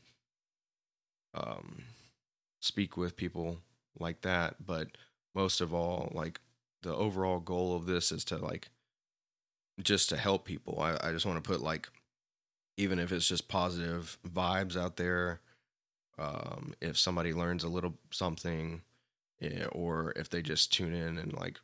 um, 1.34 1.84
speak 2.64 2.96
with 2.98 3.16
people 3.18 3.60
like 4.00 4.22
that, 4.22 4.66
but 4.66 4.90
most 5.36 5.62
of 5.62 5.74
all, 5.74 6.12
like 6.14 6.40
the 6.82 6.94
overall 6.96 7.40
goal 7.40 7.76
of 7.76 7.86
this 7.86 8.12
is 8.12 8.24
to 8.26 8.38
like 8.38 8.70
just 9.82 10.10
to 10.10 10.18
help 10.18 10.46
people. 10.46 10.80
I, 10.80 10.98
I 11.02 11.12
just 11.12 11.26
want 11.26 11.44
to 11.44 11.48
put 11.48 11.62
like 11.62 11.90
even 12.78 13.00
if 13.00 13.12
it's 13.12 13.28
just 13.28 13.48
positive 13.48 14.18
vibes 14.28 14.76
out 14.78 14.98
there 14.98 15.42
um, 16.18 16.74
if 16.82 16.98
somebody 16.98 17.34
learns 17.34 17.64
a 17.64 17.70
little 17.70 17.96
something 18.12 18.82
yeah, 19.40 19.66
or 19.72 20.14
if 20.16 20.30
they 20.30 20.42
just 20.42 20.72
tune 20.72 20.94
in 20.94 21.18
and 21.18 21.34
like 21.34 21.60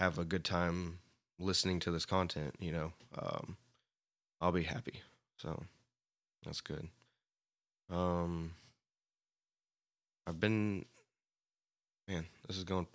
have 0.00 0.18
a 0.18 0.24
good 0.24 0.44
time 0.44 0.98
listening 1.38 1.78
to 1.80 1.90
this 1.90 2.06
content 2.06 2.54
you 2.58 2.72
know 2.72 2.92
um, 3.18 3.56
i'll 4.40 4.52
be 4.52 4.62
happy 4.62 5.02
so 5.36 5.64
that's 6.44 6.60
good 6.60 6.88
um 7.90 8.52
i've 10.26 10.40
been 10.40 10.84
man 12.08 12.26
this 12.46 12.56
is 12.56 12.64
going 12.64 12.86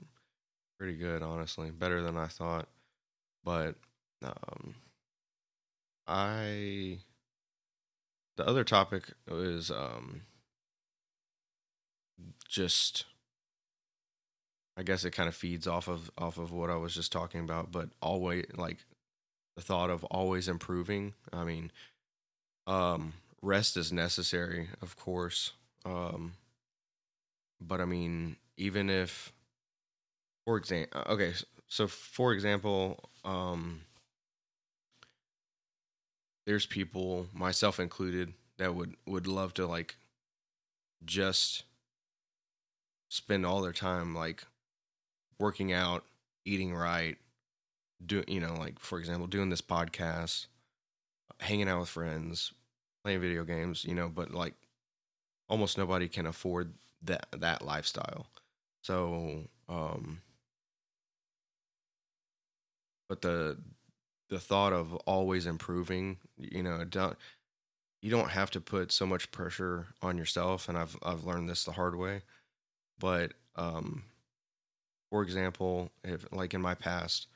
pretty 0.77 0.95
good 0.95 1.21
honestly 1.21 1.71
better 1.71 2.01
than 2.01 2.17
i 2.17 2.27
thought 2.27 2.67
but 3.43 3.75
um 4.23 4.75
i 6.07 6.97
the 8.37 8.47
other 8.47 8.63
topic 8.63 9.03
is 9.27 9.69
um 9.69 10.21
just 12.47 13.05
I 14.77 14.83
guess 14.83 15.03
it 15.03 15.11
kind 15.11 15.27
of 15.27 15.35
feeds 15.35 15.67
off 15.67 15.89
of 15.89 16.09
off 16.17 16.37
of 16.37 16.53
what 16.53 16.69
I 16.69 16.77
was 16.77 16.95
just 16.95 17.11
talking 17.11 17.41
about, 17.41 17.69
but 17.69 17.89
always 18.01 18.45
like 18.55 18.77
the 19.57 19.61
thought 19.61 19.89
of 19.89 20.05
always 20.05 20.47
improving. 20.47 21.13
I 21.33 21.43
mean, 21.43 21.71
um 22.65 23.13
rest 23.41 23.75
is 23.75 23.91
necessary, 23.91 24.69
of 24.81 24.95
course. 24.95 25.51
Um 25.85 26.33
but 27.61 27.81
I 27.81 27.85
mean, 27.85 28.37
even 28.57 28.89
if 28.89 29.33
for 30.45 30.57
example, 30.57 31.01
okay, 31.07 31.33
so 31.67 31.87
for 31.87 32.33
example, 32.33 33.09
um 33.23 33.81
there's 36.45 36.65
people, 36.65 37.27
myself 37.33 37.79
included, 37.79 38.33
that 38.57 38.75
would 38.75 38.95
would 39.05 39.27
love 39.27 39.53
to 39.55 39.65
like 39.67 39.95
just 41.05 41.63
spend 43.09 43.45
all 43.45 43.61
their 43.61 43.73
time 43.73 44.15
like 44.15 44.43
working 45.39 45.71
out, 45.71 46.03
eating 46.45 46.73
right, 46.73 47.17
do 48.05 48.23
you 48.27 48.39
know 48.39 48.55
like 48.55 48.79
for 48.79 48.99
example 48.99 49.27
doing 49.27 49.49
this 49.49 49.61
podcast, 49.61 50.47
hanging 51.39 51.69
out 51.69 51.81
with 51.81 51.89
friends, 51.89 52.53
playing 53.03 53.21
video 53.21 53.43
games, 53.43 53.85
you 53.85 53.95
know, 53.95 54.09
but 54.09 54.31
like 54.33 54.53
almost 55.49 55.77
nobody 55.77 56.07
can 56.07 56.25
afford 56.25 56.73
that 57.03 57.27
that 57.33 57.63
lifestyle. 57.63 58.27
So, 58.81 59.45
um 59.69 60.21
but 63.07 63.21
the 63.21 63.57
the 64.29 64.39
thought 64.39 64.73
of 64.73 64.93
always 65.07 65.45
improving, 65.45 66.17
you 66.37 66.63
know, 66.63 66.83
don't 66.85 67.17
you 68.01 68.11
don't 68.11 68.31
have 68.31 68.51
to 68.51 68.61
put 68.61 68.91
so 68.91 69.05
much 69.05 69.31
pressure 69.31 69.87
on 70.01 70.17
yourself 70.17 70.69
and 70.69 70.77
I've 70.77 70.97
I've 71.03 71.25
learned 71.25 71.49
this 71.49 71.65
the 71.65 71.73
hard 71.73 71.95
way. 71.97 72.23
but 72.99 73.33
um, 73.55 74.03
for 75.09 75.23
example, 75.23 75.91
if 76.03 76.25
like 76.31 76.53
in 76.53 76.61
my 76.61 76.75
past, 76.75 77.27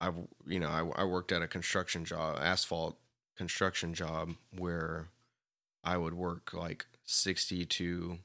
I've 0.00 0.16
you 0.46 0.60
know 0.60 0.68
I, 0.68 1.02
I 1.02 1.04
worked 1.04 1.32
at 1.32 1.42
a 1.42 1.48
construction 1.48 2.04
job, 2.04 2.38
asphalt 2.40 2.96
construction 3.36 3.94
job 3.94 4.34
where 4.56 5.08
I 5.84 5.98
would 5.98 6.14
work 6.14 6.52
like 6.54 6.86
sixty 7.04 7.64
to 7.66 8.18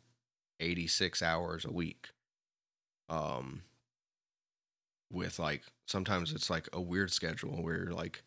eighty 0.62 0.88
six 0.88 1.22
hours 1.22 1.66
a 1.66 1.72
week. 1.72 2.10
Um, 3.10 3.64
with 5.12 5.40
like 5.40 5.64
sometimes 5.86 6.32
it's 6.32 6.50
like 6.50 6.70
a 6.72 6.80
weird 6.80 7.12
schedule 7.12 7.62
where 7.62 7.78
you're 7.78 7.94
like, 7.94 8.24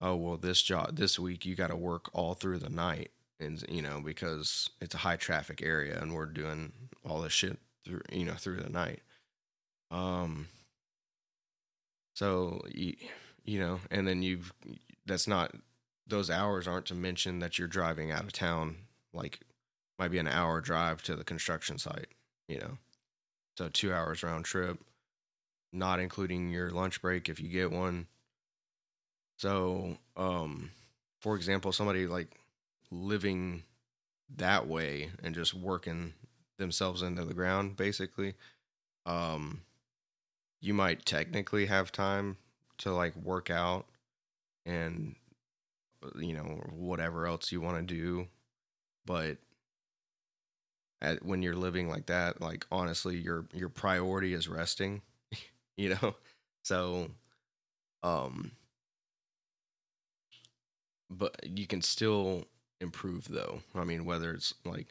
oh 0.00 0.14
well, 0.14 0.36
this 0.36 0.62
job 0.62 0.96
this 0.96 1.18
week 1.18 1.44
you 1.44 1.56
got 1.56 1.70
to 1.70 1.76
work 1.76 2.08
all 2.12 2.34
through 2.34 2.58
the 2.58 2.68
night, 2.70 3.10
and 3.40 3.64
you 3.68 3.82
know 3.82 4.00
because 4.00 4.70
it's 4.80 4.94
a 4.94 4.98
high 4.98 5.16
traffic 5.16 5.60
area 5.62 5.98
and 6.00 6.14
we're 6.14 6.26
doing 6.26 6.72
all 7.04 7.20
this 7.22 7.32
shit 7.32 7.58
through 7.84 8.02
you 8.12 8.24
know 8.24 8.34
through 8.34 8.60
the 8.60 8.70
night. 8.70 9.00
Um. 9.90 10.48
So 12.14 12.60
you 12.70 12.94
you 13.44 13.58
know, 13.58 13.80
and 13.90 14.06
then 14.06 14.22
you've 14.22 14.52
that's 15.06 15.26
not 15.26 15.54
those 16.06 16.30
hours 16.30 16.68
aren't 16.68 16.86
to 16.86 16.94
mention 16.94 17.38
that 17.40 17.58
you're 17.58 17.68
driving 17.68 18.10
out 18.10 18.24
of 18.24 18.32
town 18.32 18.76
like 19.12 19.40
might 20.02 20.10
be 20.10 20.18
an 20.18 20.26
hour 20.26 20.60
drive 20.60 21.00
to 21.00 21.14
the 21.14 21.22
construction 21.22 21.78
site 21.78 22.08
you 22.48 22.58
know? 22.58 22.76
So 23.56 23.68
two 23.68 23.92
hours 23.92 24.24
round 24.24 24.44
trip 24.44 24.80
not 25.72 26.00
including 26.00 26.50
your 26.50 26.70
lunch 26.70 27.00
break 27.00 27.28
if 27.28 27.40
you 27.40 27.48
get 27.48 27.70
one. 27.70 28.08
So 29.36 29.98
um 30.16 30.72
for 31.20 31.36
example 31.36 31.70
somebody 31.70 32.08
like 32.08 32.36
living 32.90 33.62
that 34.36 34.66
way 34.66 35.10
and 35.22 35.36
just 35.36 35.54
working 35.54 36.14
themselves 36.58 37.00
into 37.02 37.24
the 37.24 37.34
ground 37.34 37.76
basically 37.76 38.34
um 39.06 39.62
you 40.60 40.74
might 40.74 41.06
technically 41.06 41.66
have 41.66 41.92
time 41.92 42.38
to 42.78 42.92
like 42.92 43.14
work 43.14 43.50
out 43.50 43.86
and 44.66 45.14
you 46.16 46.34
know 46.34 46.60
whatever 46.72 47.24
else 47.24 47.52
you 47.52 47.60
want 47.60 47.76
to 47.76 47.94
do 47.94 48.26
but 49.06 49.38
at, 51.02 51.24
when 51.24 51.42
you're 51.42 51.56
living 51.56 51.88
like 51.90 52.06
that 52.06 52.40
like 52.42 52.66
honestly 52.72 53.18
your 53.18 53.46
your 53.54 53.70
priority 53.70 54.34
is 54.34 54.48
resting 54.48 55.02
you 55.78 55.90
know? 55.90 56.16
So 56.64 57.10
um 58.02 58.52
but 61.10 61.36
you 61.44 61.66
can 61.66 61.82
still 61.82 62.46
improve 62.80 63.28
though. 63.28 63.62
I 63.74 63.84
mean 63.84 64.04
whether 64.04 64.32
it's 64.32 64.54
like 64.64 64.88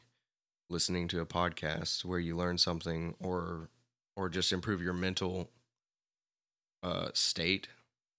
listening 0.70 1.08
to 1.10 1.22
a 1.22 1.26
podcast 1.26 2.06
where 2.06 2.20
you 2.20 2.36
learn 2.38 2.58
something 2.58 3.16
or 3.22 3.70
or 4.16 4.30
just 4.30 4.52
improve 4.54 4.82
your 4.82 4.94
mental 4.94 5.50
uh 6.84 7.10
state 7.14 7.68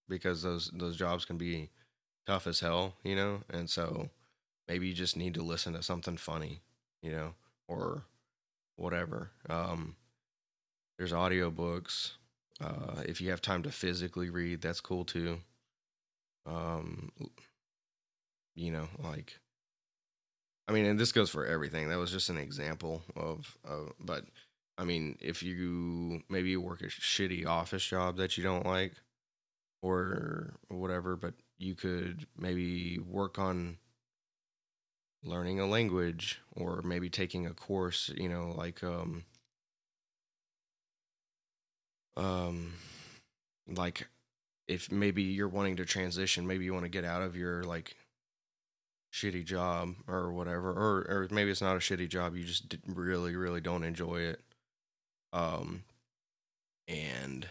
because 0.08 0.42
those 0.42 0.70
those 0.75 0.96
jobs 0.96 1.25
can 1.25 1.37
be 1.37 1.70
tough 2.26 2.46
as 2.46 2.61
hell, 2.61 2.94
you 3.04 3.16
know? 3.16 3.42
And 3.50 3.70
so 3.70 4.11
maybe 4.68 4.88
you 4.88 4.94
just 4.94 5.16
need 5.16 5.34
to 5.34 5.42
listen 5.42 5.75
to 5.75 5.82
something 5.82 6.16
funny, 6.18 6.61
you 7.02 7.12
know, 7.12 7.35
or 7.72 8.04
whatever. 8.76 9.30
Um, 9.48 9.96
there's 10.98 11.12
audiobooks. 11.12 12.12
Uh, 12.61 13.02
if 13.06 13.20
you 13.20 13.30
have 13.30 13.40
time 13.40 13.62
to 13.62 13.70
physically 13.70 14.30
read, 14.30 14.61
that's 14.61 14.80
cool 14.80 15.04
too. 15.04 15.38
Um, 16.46 17.11
you 18.54 18.70
know, 18.70 18.88
like, 19.02 19.38
I 20.68 20.72
mean, 20.72 20.85
and 20.85 20.98
this 20.98 21.12
goes 21.12 21.30
for 21.30 21.46
everything. 21.46 21.88
That 21.88 21.98
was 21.98 22.12
just 22.12 22.28
an 22.28 22.38
example 22.38 23.02
of, 23.16 23.56
of 23.64 23.92
but 23.98 24.24
I 24.78 24.85
mean, 24.85 25.18
if 25.20 25.42
you 25.42 26.22
maybe 26.28 26.50
you 26.50 26.61
work 26.61 26.82
a 26.82 26.87
shitty 26.87 27.46
office 27.46 27.85
job 27.85 28.16
that 28.16 28.37
you 28.37 28.44
don't 28.44 28.66
like 28.66 28.94
or 29.82 30.54
whatever, 30.68 31.16
but 31.16 31.35
you 31.58 31.74
could 31.74 32.26
maybe 32.38 32.98
work 32.98 33.38
on 33.38 33.78
learning 35.24 35.61
a 35.61 35.66
language 35.66 36.40
or 36.52 36.82
maybe 36.82 37.08
taking 37.08 37.46
a 37.46 37.54
course, 37.54 38.11
you 38.16 38.28
know, 38.28 38.52
like 38.56 38.82
um 38.82 39.24
um 42.16 42.74
like 43.68 44.08
if 44.68 44.90
maybe 44.90 45.22
you're 45.22 45.48
wanting 45.48 45.76
to 45.76 45.85
transition, 45.85 46.46
maybe 46.46 46.64
you 46.64 46.72
want 46.72 46.85
to 46.85 46.90
get 46.90 47.04
out 47.04 47.22
of 47.22 47.37
your 47.37 47.62
like 47.64 47.96
shitty 49.12 49.44
job 49.44 49.94
or 50.08 50.32
whatever 50.32 50.70
or 50.70 51.06
or 51.08 51.28
maybe 51.30 51.50
it's 51.50 51.61
not 51.61 51.76
a 51.76 51.80
shitty 51.80 52.08
job, 52.08 52.35
you 52.37 52.44
just 52.44 52.74
really 52.87 53.37
really 53.37 53.61
don't 53.61 53.85
enjoy 53.85 54.20
it. 54.20 54.40
Um 55.32 55.85
and 56.88 57.48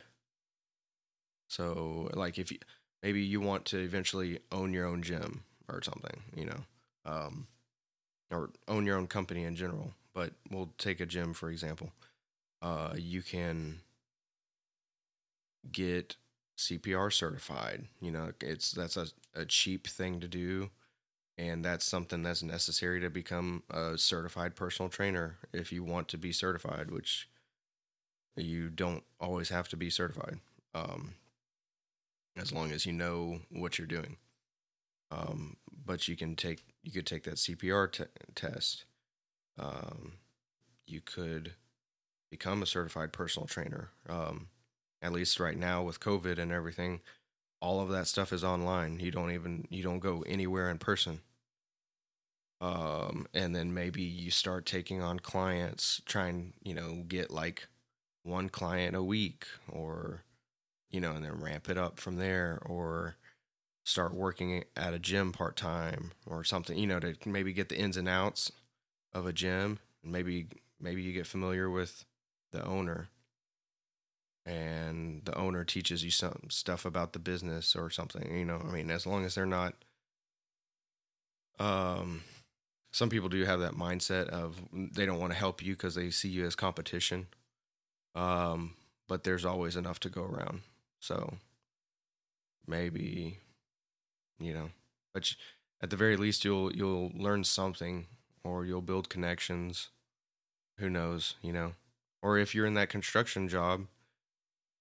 so 1.48 2.10
like 2.14 2.38
if 2.38 2.52
you 2.52 2.60
maybe 3.04 3.22
you 3.22 3.42
want 3.42 3.66
to 3.66 3.78
eventually 3.80 4.40
own 4.52 4.74
your 4.74 4.86
own 4.86 5.02
gym 5.04 5.44
or 5.68 5.82
something, 5.82 6.22
you 6.36 6.46
know, 6.46 6.62
um, 7.06 7.48
or 8.32 8.50
own 8.68 8.86
your 8.86 8.98
own 8.98 9.08
company 9.08 9.44
in 9.44 9.56
general. 9.56 9.94
But 10.14 10.34
we'll 10.50 10.72
take 10.78 11.00
a 11.00 11.06
gym 11.06 11.34
for 11.34 11.50
example. 11.50 11.92
Uh, 12.62 12.94
you 12.98 13.22
can 13.22 13.80
get 15.72 16.16
CPR 16.58 17.12
certified. 17.12 17.86
You 18.02 18.12
know, 18.12 18.32
it's 18.40 18.72
that's 18.72 18.98
a, 18.98 19.08
a 19.36 19.46
cheap 19.46 19.88
thing 19.88 20.20
to 20.20 20.28
do, 20.28 20.70
and 21.38 21.64
that's 21.66 21.86
something 21.86 22.24
that's 22.24 22.44
necessary 22.44 23.00
to 23.02 23.10
become 23.10 23.64
a 23.70 23.98
certified 23.98 24.56
personal 24.56 24.90
trainer 24.90 25.38
if 25.54 25.72
you 25.72 25.84
want 25.84 26.08
to 26.10 26.18
be 26.18 26.32
certified, 26.32 26.92
which 26.92 27.30
you 28.36 28.70
don't 28.70 29.04
always 29.20 29.50
have 29.50 29.68
to 29.70 29.78
be 29.78 29.90
certified. 29.90 30.40
Um, 30.74 31.16
as 32.38 32.54
long 32.54 32.72
as 32.72 32.86
you 32.86 32.94
know 32.94 33.40
what 33.50 33.78
you're 33.78 33.88
doing. 33.88 34.18
Um, 35.12 35.58
but 35.86 36.08
you 36.08 36.16
can 36.16 36.36
take 36.36 36.64
you 36.84 36.92
could 36.92 37.06
take 37.06 37.24
that 37.24 37.36
CPR 37.36 37.92
t- 37.92 38.04
test. 38.36 38.86
Um, 39.58 40.14
you 40.88 41.02
could 41.02 41.54
become 42.30 42.64
a 42.64 42.66
certified 42.68 43.14
personal 43.14 43.48
trainer. 43.48 43.90
Um, 44.10 44.48
at 45.02 45.12
least 45.12 45.40
right 45.40 45.58
now 45.58 45.84
with 45.84 46.00
COVID 46.00 46.38
and 46.38 46.52
everything, 46.52 47.02
all 47.60 47.80
of 47.80 47.90
that 47.90 48.08
stuff 48.08 48.34
is 48.34 48.44
online. 48.44 49.00
You 49.00 49.12
don't 49.12 49.32
even 49.32 49.68
you 49.70 49.84
don't 49.84 50.00
go 50.00 50.24
anywhere 50.28 50.70
in 50.70 50.78
person. 50.78 51.22
Um, 52.60 53.28
and 53.34 53.56
then 53.56 53.74
maybe 53.74 54.04
you 54.04 54.30
start 54.30 54.66
taking 54.66 55.02
on 55.02 55.20
clients, 55.20 56.02
trying 56.06 56.54
you 56.64 56.74
know 56.74 57.04
get 57.08 57.32
like 57.32 57.68
one 58.24 58.50
client 58.50 58.96
a 58.96 59.04
week 59.04 59.46
or 59.70 60.24
you 60.90 61.00
know, 61.00 61.14
and 61.14 61.24
then 61.24 61.42
ramp 61.42 61.70
it 61.70 61.78
up 61.78 62.00
from 62.00 62.18
there 62.18 62.60
or 62.66 63.16
start 63.84 64.14
working 64.14 64.64
at 64.76 64.94
a 64.94 65.00
gym 65.00 65.32
part 65.32 65.56
time 65.58 66.12
or 66.26 66.44
something, 66.44 66.78
you 66.78 66.88
know, 66.88 67.00
to 67.00 67.16
maybe 67.26 67.54
get 67.54 67.70
the 67.70 67.78
ins 67.78 67.98
and 67.98 68.08
outs 68.08 68.52
of 69.14 69.26
a 69.26 69.34
gym. 69.34 69.80
And 70.04 70.12
maybe 70.12 70.48
maybe 70.80 71.02
you 71.02 71.14
get 71.14 71.28
familiar 71.28 71.70
with 71.70 72.06
the 72.52 72.64
owner 72.66 73.10
and 74.46 75.24
the 75.26 75.38
owner 75.38 75.64
teaches 75.64 76.04
you 76.04 76.12
some 76.12 76.44
stuff 76.50 76.86
about 76.86 77.14
the 77.14 77.20
business 77.20 77.76
or 77.76 77.90
something, 77.90 78.36
you 78.38 78.46
know. 78.46 78.62
I 78.68 78.72
mean, 78.72 78.92
as 78.92 79.06
long 79.06 79.26
as 79.26 79.36
they're 79.36 79.46
not 79.46 79.76
um 81.60 82.22
some 82.92 83.10
people 83.10 83.30
do 83.30 83.44
have 83.46 83.60
that 83.62 83.74
mindset 83.74 84.28
of 84.28 84.60
they 84.74 85.06
don't 85.06 85.20
want 85.20 85.32
to 85.32 85.40
help 85.40 85.64
you 85.64 85.74
because 85.74 85.96
they 85.96 86.10
see 86.10 86.30
you 86.30 86.46
as 86.46 86.56
competition. 86.56 87.28
Um, 88.16 88.76
but 89.08 89.24
there's 89.24 89.46
always 89.46 89.76
enough 89.78 90.00
to 90.02 90.10
go 90.10 90.24
around. 90.24 90.62
So 91.00 91.36
maybe, 92.68 93.38
you 94.42 94.54
know, 94.54 94.70
but 95.14 95.36
at 95.82 95.90
the 95.90 95.96
very 95.96 96.18
least, 96.18 96.46
you'll 96.46 96.74
you'll 96.74 97.12
learn 97.16 97.44
something, 97.44 98.08
or 98.44 98.66
you'll 98.66 98.82
build 98.82 99.10
connections. 99.10 99.90
Who 100.78 100.90
knows, 100.90 101.36
you 101.42 101.54
know? 101.54 101.74
Or 102.22 102.38
if 102.38 102.54
you're 102.54 102.66
in 102.66 102.76
that 102.76 102.90
construction 102.90 103.48
job, 103.48 103.88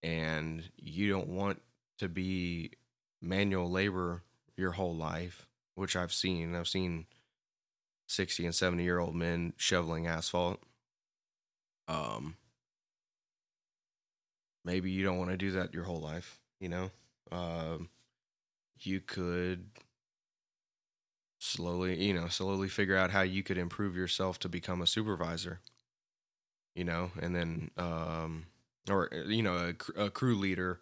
and 0.03 0.71
you 0.77 1.11
don't 1.11 1.29
want 1.29 1.61
to 1.99 2.09
be 2.09 2.73
manual 3.21 3.71
labor 3.71 4.23
your 4.57 4.73
whole 4.73 4.95
life, 4.95 5.47
which 5.75 5.97
I've 5.97 6.13
seen. 6.13 6.55
I've 6.55 6.69
seen 6.69 7.07
60 8.09 8.47
and 8.47 8.55
70 8.55 8.83
year 8.83 8.99
old 8.99 9.15
men 9.15 9.53
shoveling 9.57 10.07
asphalt. 10.07 10.61
Um, 11.89 12.37
maybe 14.65 14.91
you 14.91 15.05
don't 15.05 15.19
want 15.19 15.31
to 15.31 15.37
do 15.37 15.53
that 15.53 15.75
your 15.75 15.85
whole 15.85 16.01
life 16.01 16.39
you 16.61 16.69
know 16.69 16.91
um, 17.33 17.89
you 18.87 19.01
could 19.01 19.67
slowly 21.39 22.03
you 22.05 22.13
know 22.13 22.29
slowly 22.29 22.69
figure 22.69 22.97
out 22.97 23.11
how 23.11 23.23
you 23.23 23.43
could 23.43 23.57
improve 23.59 23.97
yourself 23.97 24.39
to 24.39 24.49
become 24.49 24.83
a 24.83 24.87
supervisor 24.87 25.61
you 26.75 26.85
know 26.85 27.11
and 27.21 27.35
then 27.35 27.71
um, 27.77 28.47
or 28.89 29.09
you 29.27 29.43
know 29.43 29.73
a, 29.97 30.03
a 30.05 30.11
crew 30.11 30.37
leader 30.37 30.81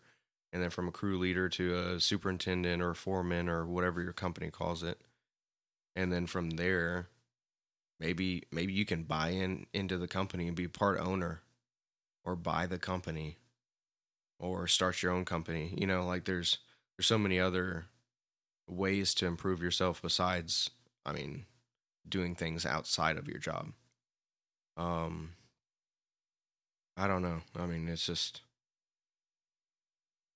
and 0.53 0.63
then 0.63 0.71
from 0.71 0.89
a 0.89 0.93
crew 0.93 1.19
leader 1.19 1.49
to 1.49 1.77
a 1.79 2.01
superintendent 2.01 2.83
or 2.83 2.95
foreman 2.95 3.49
or 3.49 3.67
whatever 3.67 4.03
your 4.03 4.13
company 4.13 4.51
calls 4.51 4.83
it. 4.83 5.01
And 5.95 6.13
then 6.13 6.27
from 6.27 6.51
there 6.51 7.09
maybe 8.01 8.45
maybe 8.51 8.73
you 8.73 8.85
can 8.85 9.03
buy 9.03 9.31
in 9.31 9.67
into 9.73 9.99
the 9.99 10.09
company 10.09 10.47
and 10.47 10.57
be 10.57 10.69
part 10.69 11.01
owner 11.01 11.43
or 12.25 12.37
buy 12.37 12.67
the 12.67 12.79
company 12.79 13.39
or 14.39 14.67
start 14.67 15.03
your 15.03 15.13
own 15.13 15.25
company. 15.25 15.75
You 15.77 15.87
know 15.87 16.07
like 16.07 16.25
there's 16.25 16.59
there's 16.99 17.07
so 17.07 17.19
many 17.19 17.41
other 17.41 17.87
ways 18.69 19.15
to 19.15 19.27
improve 19.27 19.63
yourself 19.63 20.03
besides 20.03 20.69
i 21.07 21.13
mean 21.13 21.47
doing 22.09 22.35
things 22.35 22.65
outside 22.65 23.17
of 23.17 23.29
your 23.29 23.39
job. 23.39 23.73
Um 24.77 25.33
i 26.97 27.07
don't 27.07 27.23
know. 27.23 27.41
I 27.57 27.67
mean 27.67 27.89
it's 27.89 28.07
just 28.07 28.43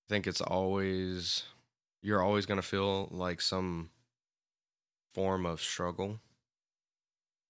i 0.07 0.15
think 0.15 0.27
it's 0.27 0.41
always 0.41 1.45
you're 2.03 2.23
always 2.23 2.47
going 2.47 2.61
to 2.61 2.67
feel 2.67 3.09
like 3.11 3.41
some 3.41 3.91
form 5.13 5.47
of 5.47 5.61
struggle. 5.61 6.21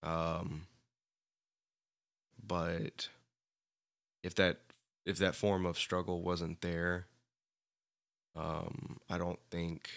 Um 0.03 0.67
but 2.45 3.09
if 4.23 4.35
that 4.35 4.59
if 5.05 5.17
that 5.19 5.35
form 5.35 5.67
of 5.67 5.79
struggle 5.79 6.23
wasn't 6.23 6.61
there 6.61 7.07
um 8.37 8.99
i 9.11 9.19
don't 9.19 9.41
think 9.51 9.91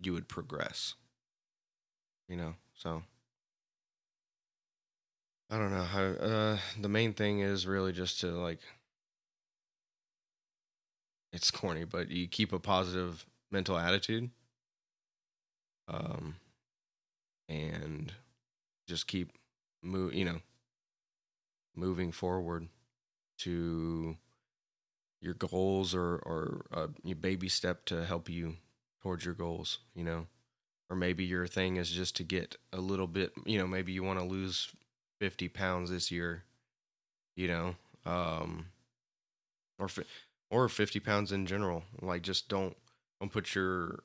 you 0.00 0.12
would 0.12 0.28
progress 0.28 0.94
you 2.28 2.36
know 2.36 2.54
so. 2.74 3.02
I 5.50 5.58
don't 5.58 5.72
know 5.72 5.82
how 5.82 6.02
uh 6.02 6.58
the 6.80 6.88
main 6.88 7.12
thing 7.12 7.40
is 7.40 7.66
really 7.66 7.92
just 7.92 8.20
to 8.20 8.28
like 8.28 8.60
it's 11.32 11.50
corny 11.50 11.84
but 11.84 12.10
you 12.10 12.26
keep 12.26 12.52
a 12.52 12.58
positive 12.58 13.26
mental 13.50 13.76
attitude 13.76 14.30
um 15.88 16.36
and 17.48 18.12
just 18.86 19.06
keep 19.06 19.32
move 19.82 20.14
you 20.14 20.24
know 20.24 20.40
moving 21.74 22.12
forward 22.12 22.68
to 23.38 24.16
your 25.20 25.34
goals 25.34 25.94
or 25.94 26.16
or 26.16 26.64
a 26.72 26.88
your 27.04 27.16
baby 27.16 27.48
step 27.48 27.84
to 27.86 28.04
help 28.04 28.28
you 28.28 28.56
towards 29.02 29.24
your 29.24 29.34
goals 29.34 29.78
you 29.94 30.04
know? 30.04 30.26
Or 30.88 30.96
maybe 30.96 31.24
your 31.24 31.46
thing 31.46 31.76
is 31.76 31.90
just 31.90 32.16
to 32.16 32.24
get 32.24 32.56
a 32.72 32.80
little 32.80 33.06
bit 33.06 33.32
you 33.44 33.58
know 33.58 33.66
maybe 33.66 33.92
you 33.92 34.02
want 34.02 34.18
to 34.18 34.24
lose 34.24 34.70
50 35.20 35.48
pounds 35.48 35.90
this 35.90 36.10
year 36.10 36.44
you 37.36 37.48
know? 37.48 37.74
Um 38.06 38.66
or 39.78 39.88
or 40.50 40.68
50 40.68 41.00
pounds 41.00 41.32
in 41.32 41.46
general 41.46 41.84
like 42.00 42.22
just 42.22 42.48
don't 42.48 42.76
don't 43.20 43.32
put 43.32 43.54
your 43.54 44.02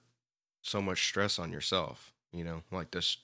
so 0.62 0.82
much 0.82 1.06
stress 1.06 1.39
on 1.39 1.51
yourself 1.51 2.12
you 2.32 2.43
know? 2.43 2.63
Like 2.71 2.91
this 2.91 3.17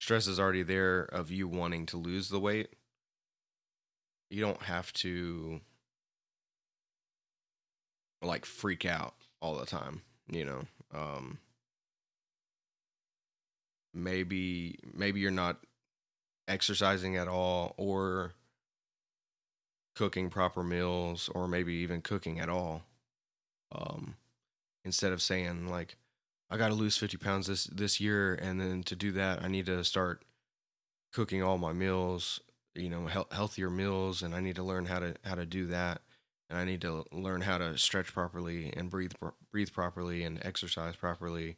stress 0.00 0.26
is 0.26 0.38
already 0.38 0.62
there 0.62 1.02
of 1.02 1.30
you 1.30 1.48
wanting 1.48 1.86
to 1.86 1.96
lose 1.96 2.28
the 2.28 2.40
weight. 2.40 2.68
You 4.28 4.42
don't 4.42 4.62
have 4.64 4.92
to 4.94 5.60
like 8.24 8.44
freak 8.46 8.84
out 8.84 9.14
all 9.40 9.56
the 9.56 9.66
time 9.66 10.02
you 10.28 10.44
know? 10.44 10.62
Um 10.94 11.38
maybe 13.92 14.78
maybe 14.92 15.20
you're 15.20 15.30
not 15.30 15.58
exercising 16.48 17.16
at 17.16 17.28
all 17.28 17.74
or 17.76 18.32
cooking 19.94 20.28
proper 20.28 20.62
meals 20.62 21.30
or 21.34 21.46
maybe 21.46 21.74
even 21.74 22.02
cooking 22.02 22.40
at 22.40 22.48
all. 22.48 22.82
Um 23.72 24.16
instead 24.84 25.12
of 25.12 25.22
saying 25.22 25.68
like 25.68 25.96
i 26.50 26.56
got 26.56 26.68
to 26.68 26.74
lose 26.74 26.96
50 26.96 27.16
pounds 27.16 27.46
this 27.46 27.64
this 27.64 28.00
year 28.00 28.34
and 28.34 28.60
then 28.60 28.82
to 28.82 28.94
do 28.96 29.12
that 29.12 29.42
i 29.42 29.48
need 29.48 29.66
to 29.66 29.82
start 29.84 30.24
cooking 31.12 31.42
all 31.42 31.58
my 31.58 31.72
meals 31.72 32.40
you 32.74 32.88
know 32.90 33.06
he- 33.06 33.34
healthier 33.34 33.70
meals 33.70 34.22
and 34.22 34.34
i 34.34 34.40
need 34.40 34.56
to 34.56 34.62
learn 34.62 34.86
how 34.86 34.98
to 34.98 35.14
how 35.24 35.34
to 35.34 35.46
do 35.46 35.66
that 35.66 36.02
i 36.54 36.64
need 36.64 36.80
to 36.80 37.04
learn 37.12 37.40
how 37.42 37.58
to 37.58 37.76
stretch 37.78 38.12
properly 38.12 38.72
and 38.76 38.90
breathe 38.90 39.12
breathe 39.50 39.72
properly 39.72 40.22
and 40.24 40.44
exercise 40.44 40.96
properly 40.96 41.56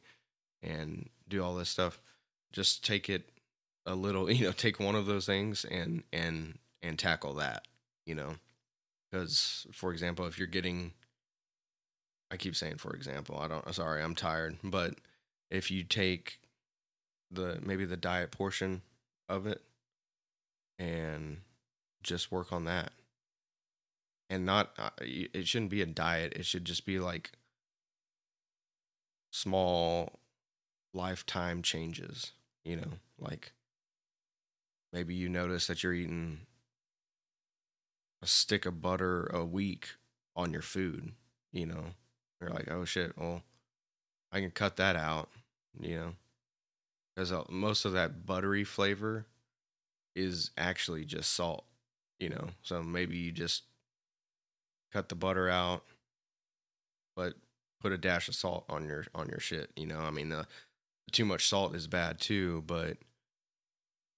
and 0.63 1.09
do 1.29 1.43
all 1.43 1.55
this 1.55 1.69
stuff. 1.69 2.01
Just 2.53 2.85
take 2.85 3.09
it 3.09 3.31
a 3.85 3.95
little 3.95 4.31
you 4.33 4.45
know 4.45 4.53
take 4.53 4.81
one 4.81 4.95
of 4.95 5.07
those 5.07 5.27
things 5.27 5.65
and 5.65 6.03
and 6.13 6.59
and 6.83 6.99
tackle 6.99 7.35
that 7.35 7.67
you 8.05 8.15
know? 8.15 8.35
Because 9.11 9.67
for 9.73 9.93
example 9.93 10.27
if 10.27 10.39
you're 10.39 10.47
getting 10.47 10.93
i 12.31 12.37
keep 12.37 12.57
saying 12.57 12.77
for 12.77 12.93
example 12.93 13.39
i 13.39 13.47
don't 13.47 13.73
sorry 13.73 14.03
i'm 14.03 14.17
tired 14.17 14.57
but 14.65 14.95
if 15.49 15.71
you 15.71 15.85
take 15.85 16.41
the 17.31 17.61
maybe 17.65 17.85
the 17.85 17.97
diet 17.97 18.33
portion 18.33 18.83
of 19.29 19.47
it 19.47 19.63
and 20.79 21.39
just 22.03 22.33
work 22.33 22.53
on 22.53 22.65
that 22.65 22.91
and 24.29 24.45
not 24.45 24.71
uh, 24.79 24.91
it 25.01 25.47
shouldn't 25.47 25.71
be 25.71 25.83
a 25.83 25.87
diet 25.87 26.33
it 26.35 26.47
should 26.47 26.65
just 26.65 26.85
be 26.85 26.99
like 26.99 27.33
small 29.31 30.21
lifetime 30.95 31.63
changes 31.63 32.33
you 32.65 32.77
know 32.77 32.99
like 33.19 33.53
maybe 34.93 35.15
you 35.15 35.29
notice 35.29 35.67
that 35.67 35.83
you're 35.83 35.93
eating 35.93 36.41
a 38.23 38.27
stick 38.27 38.65
of 38.65 38.81
butter 38.81 39.27
a 39.27 39.45
week 39.45 39.91
on 40.35 40.53
your 40.53 40.63
food 40.63 41.13
you 41.53 41.67
know 41.67 41.85
you're 42.41 42.51
like 42.51 42.71
oh 42.71 42.85
shit 42.85 43.13
well 43.19 43.43
i 44.33 44.41
can 44.41 44.51
cut 44.51 44.77
that 44.77 44.97
out 44.97 45.29
you 45.79 45.95
know 45.97 46.13
because 47.17 47.33
uh, 47.33 47.45
most 47.49 47.85
of 47.85 47.93
that 47.93 48.27
buttery 48.27 48.65
flavor 48.65 49.27
is 50.15 50.51
actually 50.57 51.05
just 51.05 51.33
salt, 51.33 51.65
you 52.19 52.29
know. 52.29 52.49
So 52.63 52.83
maybe 52.83 53.17
you 53.17 53.33
just 53.33 53.63
cut 54.97 55.11
the 55.11 55.15
butter 55.15 55.51
out, 55.51 55.85
but 57.15 57.35
put 57.83 57.93
a 57.93 57.99
dash 57.99 58.29
of 58.29 58.35
salt 58.35 58.65
on 58.71 58.87
your 58.87 59.05
on 59.15 59.29
your 59.29 59.41
shit, 59.41 59.71
you 59.77 59.87
know. 59.87 59.99
I 59.99 60.11
mean, 60.11 60.31
the 60.31 60.47
too 61.13 61.27
much 61.27 61.49
salt 61.49 61.75
is 61.75 61.87
bad 61.87 62.19
too, 62.19 62.65
but 62.67 62.97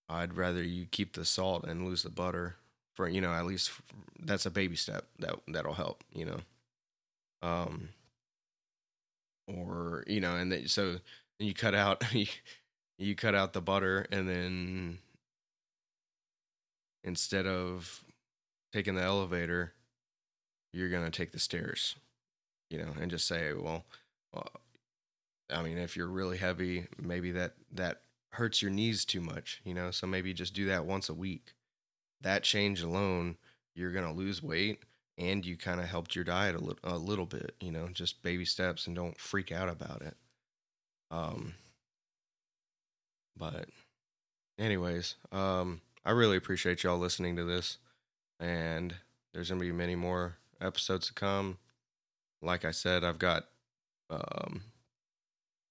I'd 0.09 0.35
rather 0.35 0.63
you 0.63 0.87
keep 0.89 1.15
the 1.15 1.25
salt 1.25 1.65
and 1.65 1.85
lose 1.85 2.05
the 2.05 2.11
butter 2.11 2.55
for, 2.95 3.09
you 3.09 3.21
know, 3.21 3.33
at 3.33 3.45
least 3.45 3.73
that's 4.21 4.47
a 4.47 4.53
baby 4.53 4.77
step 4.77 5.07
that 5.19 5.35
that'll 5.49 5.75
help, 5.75 6.05
you 6.13 6.25
know. 6.25 6.39
Um 7.43 7.89
or, 9.49 10.05
you 10.07 10.21
know, 10.21 10.37
and 10.37 10.53
then, 10.53 10.69
so 10.69 10.99
you 11.41 11.55
cut 11.55 11.75
out 11.75 12.05
you, 12.15 12.27
you 12.99 13.17
cut 13.17 13.35
out 13.35 13.53
the 13.53 13.61
butter 13.61 14.07
and 14.13 14.29
then 14.29 14.99
instead 17.03 17.47
of 17.49 18.05
taking 18.73 18.95
the 18.95 19.03
elevator, 19.03 19.73
you're 20.73 20.89
going 20.89 21.05
to 21.05 21.11
take 21.11 21.33
the 21.33 21.39
stairs, 21.39 21.97
you 22.71 22.79
know, 22.79 22.93
and 23.01 23.11
just 23.11 23.27
say, 23.27 23.53
well, 23.53 23.85
well, 24.33 24.49
I 25.51 25.63
mean, 25.63 25.79
if 25.79 25.97
you're 25.97 26.09
really 26.09 26.37
heavy, 26.37 26.87
maybe 27.01 27.31
that, 27.33 27.55
that 27.73 28.03
hurts 28.33 28.61
your 28.61 28.71
knees 28.71 29.05
too 29.05 29.21
much, 29.21 29.61
you 29.65 29.75
know, 29.75 29.91
so 29.91 30.07
maybe 30.07 30.33
just 30.35 30.55
do 30.55 30.67
that 30.67 30.85
once 30.85 31.09
a 31.09 31.15
week. 31.15 31.55
That 32.21 32.43
change 32.43 32.83
alone, 32.83 33.37
you're 33.75 33.93
going 33.93 34.07
to 34.07 34.13
lose 34.13 34.43
weight 34.43 34.81
and 35.17 35.45
you 35.45 35.57
kind 35.57 35.81
of 35.81 35.87
helped 35.87 36.15
your 36.15 36.25
diet 36.25 36.57
a, 36.57 36.59
li- 36.59 36.75
a 36.85 36.99
little 36.99 37.27
bit, 37.27 37.55
you 37.61 37.73
know, 37.73 37.89
just 37.93 38.23
baby 38.23 38.45
steps 38.45 38.87
and 38.87 38.95
don't 38.95 39.19
freak 39.19 39.51
out 39.51 39.69
about 39.69 40.03
it. 40.03 40.17
Um, 41.11 41.55
but 43.37 43.69
anyways, 44.59 45.15
um, 45.33 45.81
I 46.05 46.11
really 46.11 46.37
appreciate 46.37 46.83
y'all 46.83 46.99
listening 46.99 47.37
to 47.37 47.45
this. 47.45 47.79
And 48.41 48.95
there's 49.33 49.49
going 49.49 49.61
to 49.61 49.67
be 49.67 49.73
many 49.73 49.97
more 49.97 50.37
episodes 50.61 51.09
to 51.09 51.15
come. 51.15 51.59
Like 52.43 52.65
I 52.65 52.71
said, 52.71 53.05
I've 53.05 53.19
got 53.19 53.47
um, 54.11 54.63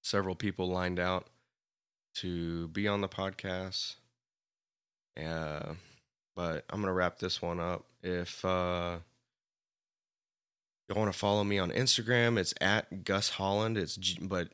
several 0.04 0.36
people 0.36 0.68
lined 0.68 1.00
out 1.00 1.28
to 2.16 2.68
be 2.70 2.88
on 2.88 3.02
the 3.02 3.08
podcast. 3.08 3.96
Uh, 5.22 5.74
but 6.36 6.66
I'm 6.70 6.82
to 6.84 6.92
wrap 6.92 7.20
this 7.20 7.42
one 7.42 7.60
up. 7.60 7.86
If 8.04 8.46
uh, 8.46 8.98
you 10.88 10.96
want 10.96 11.12
to 11.12 11.18
follow 11.18 11.44
me 11.44 11.58
on 11.58 11.72
Instagram, 11.72 12.38
it's 12.38 12.54
at 12.62 13.04
Gus 13.04 13.30
Holland. 13.32 13.78
It's 13.78 13.96
G- 13.96 14.20
but 14.22 14.50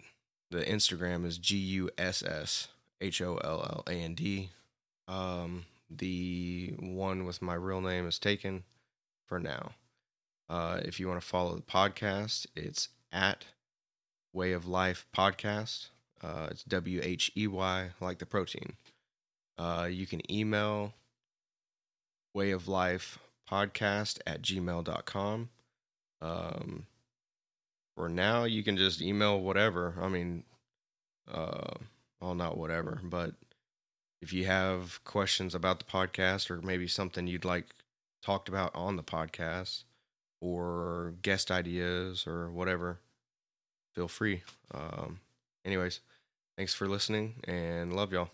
the 0.50 0.62
Instagram 0.62 1.26
is 1.26 1.38
G 1.38 1.58
U 1.58 1.90
S 1.98 2.24
S 2.24 2.70
H 3.02 3.22
O 3.22 3.38
L 3.44 3.62
L 3.62 3.84
A 3.88 3.92
N 3.94 4.16
D. 4.16 4.50
Um, 5.08 5.66
the 5.90 6.74
one 6.80 7.26
with 7.26 7.42
my 7.42 7.54
real 7.54 7.82
name 7.82 8.08
is 8.08 8.18
taken 8.18 8.64
for 9.28 9.40
now. 9.40 9.72
Uh, 10.50 10.80
if 10.84 11.00
you 11.00 11.08
want 11.08 11.20
to 11.20 11.26
follow 11.26 11.56
the 11.56 11.62
podcast, 11.62 12.48
it's 12.56 12.90
at 13.12 13.46
Whey 14.34 14.52
of 14.52 14.68
Life 14.68 15.06
Podcast. 15.16 15.88
Uh, 16.22 16.48
it's 16.52 16.64
W 16.64 17.00
H 17.04 17.32
E 17.36 17.48
Y, 17.48 17.90
like 18.00 18.20
the 18.20 18.26
protein. 18.26 18.74
Uh, 19.58 19.88
you 19.90 20.06
can 20.06 20.30
email 20.32 20.94
Whey 22.34 22.52
of 22.52 22.68
Life 22.68 23.20
Podcast 23.50 24.20
at 24.26 24.42
gmail.com. 24.42 25.50
Um, 26.22 26.88
for 27.96 28.10
now, 28.10 28.46
you 28.46 28.64
can 28.64 28.78
just 28.78 29.02
email 29.02 29.40
whatever. 29.40 29.96
I 30.02 30.08
mean, 30.08 30.44
uh, 31.32 31.74
well, 32.20 32.36
not 32.36 32.58
whatever, 32.58 33.00
but 33.04 33.34
if 34.22 34.32
you 34.32 34.46
have 34.46 35.04
questions 35.04 35.54
about 35.54 35.80
the 35.80 35.86
podcast 35.86 36.50
or 36.50 36.62
maybe 36.62 36.88
something 36.88 37.28
you'd 37.28 37.46
like 37.46 37.66
talked 38.24 38.48
about 38.48 38.74
on 38.74 38.96
the 38.96 39.04
podcast 39.04 39.84
or 40.44 41.14
guest 41.22 41.50
ideas 41.50 42.28
or 42.28 42.52
whatever, 42.52 43.00
feel 43.96 44.10
free. 44.10 44.44
Um, 44.74 45.22
anyways, 45.64 46.02
thanks 46.58 46.74
for 46.74 46.88
listening 46.88 47.36
and 47.46 47.96
love 47.96 48.12
y'all. 48.12 48.30